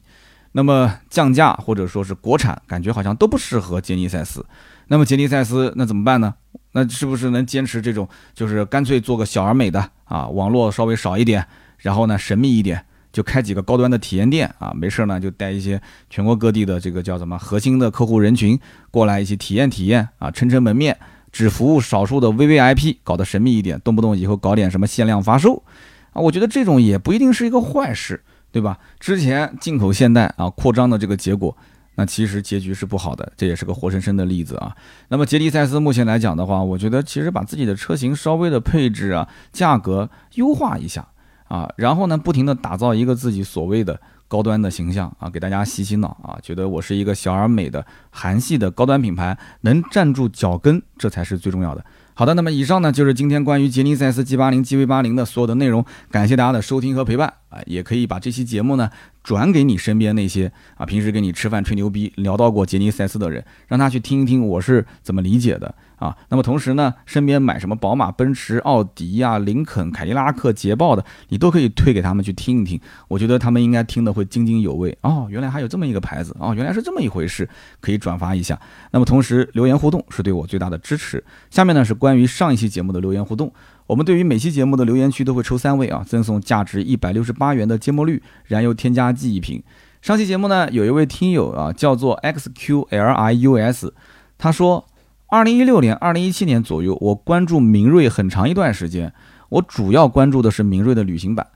[0.52, 4.44] 那么降价或者说是国产，感觉好像都不适合杰尼赛斯。
[4.88, 6.34] 那么杰尼赛斯那怎么办呢？
[6.72, 11.46] 那是不是能坚持这种，就是干脆做个小而美的啊，网络稍微少一点，
[11.78, 12.84] 然后呢神秘一点，
[13.18, 18.56] 就开几个高端的体验店啊，没事呢就带一些全国各地的这个叫什么核心的客户人群
[18.92, 20.96] 过来一起体验体验啊，撑撑门面，
[21.32, 25.64] 只服务少数的 VVIP，搞得神秘一点，动不动以后搞点什么限量发售
[26.12, 28.78] 啊，我觉得这种也不一定是一个坏事，对吧？
[29.00, 31.56] 之前进口现代啊扩张的这个结果。
[31.96, 34.76] 那其实结局是不好的，这也是个活生生的例子啊。
[35.08, 41.08] 那么杰尼赛斯目前来讲的话，我觉得其实把自己的车型稍微的配置啊、价格优化一下
[41.48, 51.84] 啊，然后呢，不停的打造一个自己所谓的高端的形象啊，给大家洗洗脑啊，觉得我是一个小而美的韩系的高端品牌，能站住脚跟，这才是最重要的。
[52.14, 58.90] 好的，那么以上呢就是今天关于杰尼赛斯 G 八零 GV 八零的所有的内容，感谢大家的收听和陪伴啊，也可以把这期节目呢
[59.22, 65.72] 转给你身边那些啊平时跟你吃饭吹牛逼聊到过杰尼赛斯的人，让他去听一听我是怎么理解的。
[65.98, 72.80] 啊，那么同时呢，身边买什么宝马、奔驰、奥迪呀、林肯、凯迪拉克、捷豹的，你都可以推给他们去听一听。
[73.08, 74.96] 我觉得他们应该听得会津津有味。
[75.02, 77.48] 哦，原来还有这么一个牌子，哦，原来是这么一回事，
[77.80, 78.58] 可以转发一下。
[78.92, 81.24] 那么同时留言互动是对我最大的支持。
[81.50, 83.52] 下面呢是关于上一期节目的留言互动，
[83.88, 89.60] 我们对于每期节目的留言区都会抽三位啊，赠送价值一百六十八元的芥末绿燃油添加剂一瓶。
[90.00, 93.90] 上期节目呢，有一位听友啊，叫做 XQLIUS，
[94.38, 94.87] 他说。
[95.30, 99.12] 二零一六年、二零一七年左右，我关注明锐很长一段时间。
[99.50, 101.46] 我主要关注的是明锐的旅行版。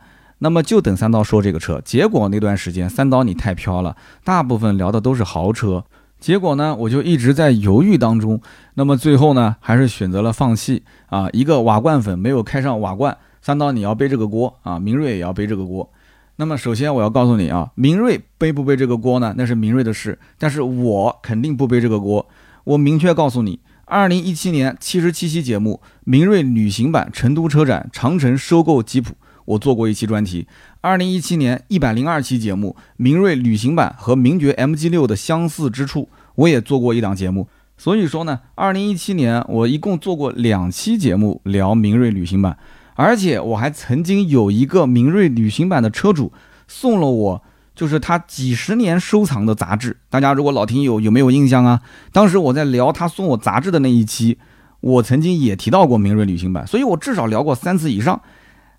[0.41, 1.81] 那么就等三刀说这个车。
[1.83, 5.85] 结果那段时间，三刀你太飘了，大部分聊的都是豪车。
[6.21, 8.43] 结果呢，我就一直在犹豫当中。
[8.75, 11.31] 那么最后呢，还是选择了放弃啊。
[11.33, 14.79] 一个瓦罐粉没有开上瓦罐，三刀你要背这个锅啊。
[14.79, 15.91] 明锐也要背这个锅。
[16.37, 19.35] 那么首先我要告诉你啊，明锐背不背这个锅呢？
[19.39, 22.29] 那是明锐的事，但是我肯定不背这个锅。
[22.65, 30.47] 我明确告诉你，二零一七年七十七期节目，明锐旅行版成都车展，长城收购吉普，我做过一期专题。
[30.81, 37.49] 二零一七年一百零二期节目，明锐旅行版和名爵 MG 六的相似之处，我也做过一档节目。
[37.77, 42.57] 所以说呢，二零一七年我一共做过两期节目聊明锐旅行版，
[42.95, 46.33] 而且我还曾经有一个明锐旅行版的车主
[46.69, 47.43] 送了我。
[47.75, 51.81] 就是他几十年收藏的杂志，大家如果老听友有没有印象啊？
[52.13, 54.39] 当时我在聊他送我杂志的那一期，
[54.81, 58.21] 我曾经也提到过明锐旅行版，所以我至少聊过三次以上。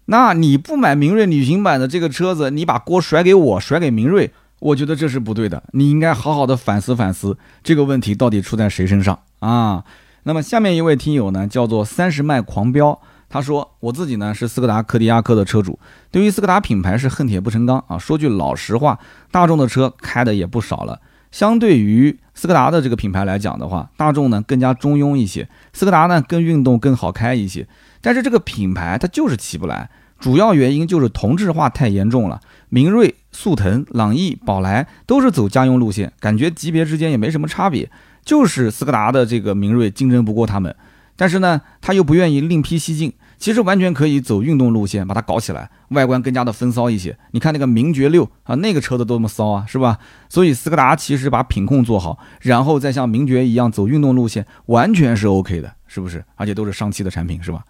[0.05, 5.63] 那你不买明锐旅行版的这个车子，你把锅甩给我，甩给明锐，我觉得这是不对的。
[5.71, 9.83] 你应该好好的反思反思这个问题到底出在谁身上啊？
[10.23, 12.99] 那么下面一位听友呢，叫做三十迈狂飙。
[13.33, 15.79] 他说：“我自己呢是斯柯达柯迪亚克的车主，
[16.11, 17.97] 对于斯柯达品牌是恨铁不成钢啊。
[17.97, 18.99] 说句老实话，
[19.31, 21.01] 大众的车开的也不少了。
[21.31, 27.67] 相对于斯柯达的这个品牌来讲的话，大众呢更加中庸一些，斯柯达呢更运动更好开一些。
[28.01, 32.39] 但是这个品牌它就是起不来，主要原因就是同质化太严重了。
[32.69, 37.89] 明锐、速腾、朗逸、宝来都是走家用路线，感觉级别之间也没什么差别，
[38.23, 40.75] 就是斯柯达的这个明锐竞争不过他们，
[41.15, 43.11] 但是呢他又不愿意另辟蹊径。”
[43.43, 47.17] 其实完全可以走运动路线，把它搞起来，外观更加的风骚一些。
[47.31, 49.99] 你看那个名爵六啊，那个车子多么骚啊，是吧？
[50.29, 56.23] 所以斯柯达其实把品控做好，然后再像名爵一样走运动路线，完全是 OK 的，是不是？
[56.35, 57.65] 而且都是上汽的产品，是吧？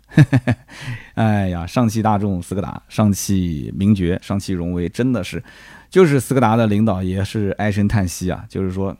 [1.15, 5.43] 哎呀，上汽大众、斯柯达、上汽名爵、上汽荣威，真的是，
[5.89, 8.95] 就是斯柯达的领导也是唉声叹息啊，就是说。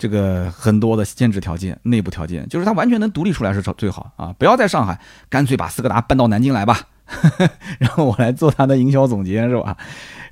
[0.00, 4.34] 这个很多的限制条件、内部条件，就是它完全能独立出来是最好啊！
[4.38, 4.98] 不要在上海，
[5.28, 6.80] 干脆把斯柯达搬到南京来吧。
[7.78, 9.76] 然后我来做它的营销总监，是吧？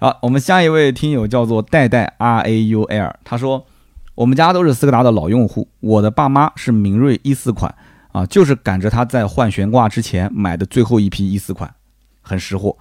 [0.00, 3.66] 好，我们下一位听友叫做代代 R A U L，他说
[4.14, 7.74] 我们家都是斯柯达的老用户，我的爸妈是明锐一四款
[8.12, 11.74] 啊，就是赶着他在换悬挂之前买的最后一批一四款，
[12.22, 12.74] 很识货。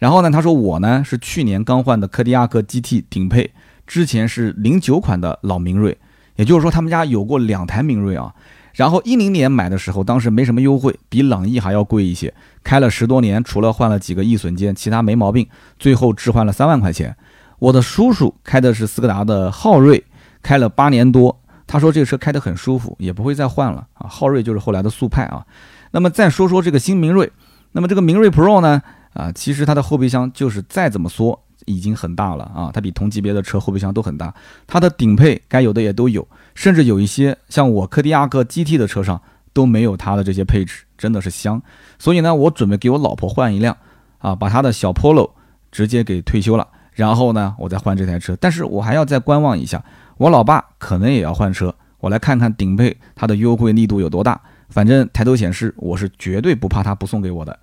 [0.00, 3.52] 然后呢，他说我呢是去年刚换的柯迪亚克 GT 顶配，
[3.86, 5.96] 之前是零九款的老明锐。
[6.36, 8.34] 也就是说，他们家有过两台明锐啊，
[8.74, 12.32] 然后一零年买的时候，当时没什么优惠，比朗逸还要贵一些。
[12.64, 15.46] 开了十多年，除了换了几个易损件，其他没毛病。
[15.78, 17.14] 最后置换了三万块钱。
[17.58, 20.02] 我的叔叔开的是斯柯达的昊锐，
[20.42, 24.08] 开了八年多，他说这个车开得很舒服，也不会再换了啊。
[24.08, 25.44] 昊锐就是后来的速派啊。
[25.90, 27.30] 那么再说说这个新明锐，
[27.72, 28.80] 那么这个明锐 Pro 呢，
[29.12, 31.41] 啊，其实它的后备箱就是再怎么缩。
[31.66, 34.34] 已经很大了啊，它比同级别的车后备箱都很大，
[34.66, 39.20] 它的顶配该有的也都有，甚至有一些像我柯迪亚克 GT 的车上
[39.52, 41.60] 都没有它的这些配置，真的是香。
[41.98, 43.76] 所以呢，我准备给我老婆换一辆
[44.18, 45.30] 啊，把她的小 Polo
[45.70, 48.36] 直接给退休了，然后呢，我再换这台车。
[48.40, 49.84] 但是我还要再观望一下，
[50.16, 54.40] 我老爸可能也要换车，我来看看顶配它的优惠力度有多大。
[54.68, 57.58] 反正抬头显示，我是绝对不怕他不送给我的。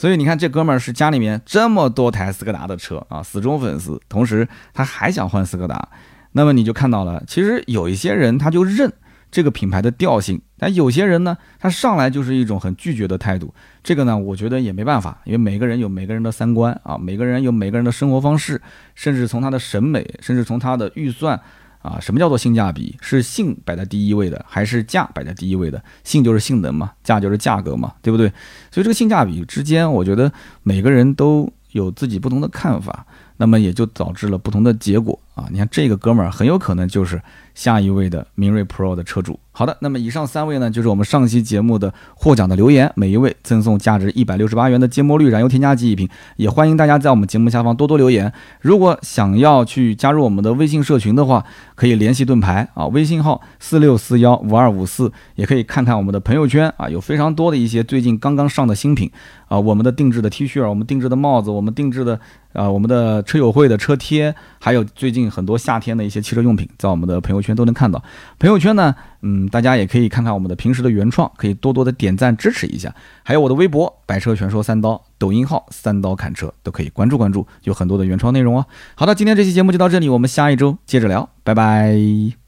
[0.00, 5.90] 所以你看，这哥们儿是家里面这么多台斯柯达的车啊，死忠粉丝，同时他还想换斯柯达，
[6.32, 8.90] 那么你就看到了，其实有一些人他就认
[9.30, 13.52] 这个品牌的调性，但有些人呢，他上来就是一种很拒绝的态度，
[13.84, 18.58] 这个呢，我觉得也没办法，因为每个人有每个人的三观啊，每个人有每个人的生活方式，
[18.94, 21.38] 甚至从他的审美，甚至从他的预算
[21.82, 22.96] 啊，什么叫做性价比？
[23.00, 25.82] 是性摆在第一位的，还是价摆在第一位的？
[26.04, 28.28] 性就是性能嘛，价就是价格嘛，对不对？
[28.70, 30.30] 所以这个性价比之间，我觉得
[30.62, 33.06] 每个人都有自己不同的看法，
[33.40, 35.46] 那么也就导致了不同的结果啊。
[35.50, 37.18] 你看这个哥们儿很有可能就是
[37.54, 39.40] 下一位的明锐 Pro 的车主。
[39.52, 48.32] 好的，那么以上三位呢，就是我们上期节目的获奖的留言，每一位赠送价值一百六十八元的芥末绿燃油添加剂一瓶，也欢迎大家在我们节目下方多多留言。
[48.60, 59.10] 如果想要去加入我们的微信社群的话，可以联系盾牌啊，微信号四六四幺五二五四，也可以看看我们的朋友圈啊，有非常多的一些最近刚刚上的新品
[59.48, 62.18] 啊，我们的定制的 T 恤，我们定制的帽子，我们定制的
[62.52, 68.02] 啊，我们的车友会的车贴，还有最近很多夏天的一些汽车用品，在我们的朋友圈都能看到。
[68.38, 72.94] 朋友圈呢，嗯，大家也可以看看我们的平时的原创，可以多多的点赞支持一下。
[73.22, 78.66] 还有我的微博“百车全说三刀”，抖音号“三刀砍车”都可以关注关注，有很多的原创内容哦。
[78.94, 82.39] 好的，今天这期节目就到这里，我们下一周接着聊，拜拜。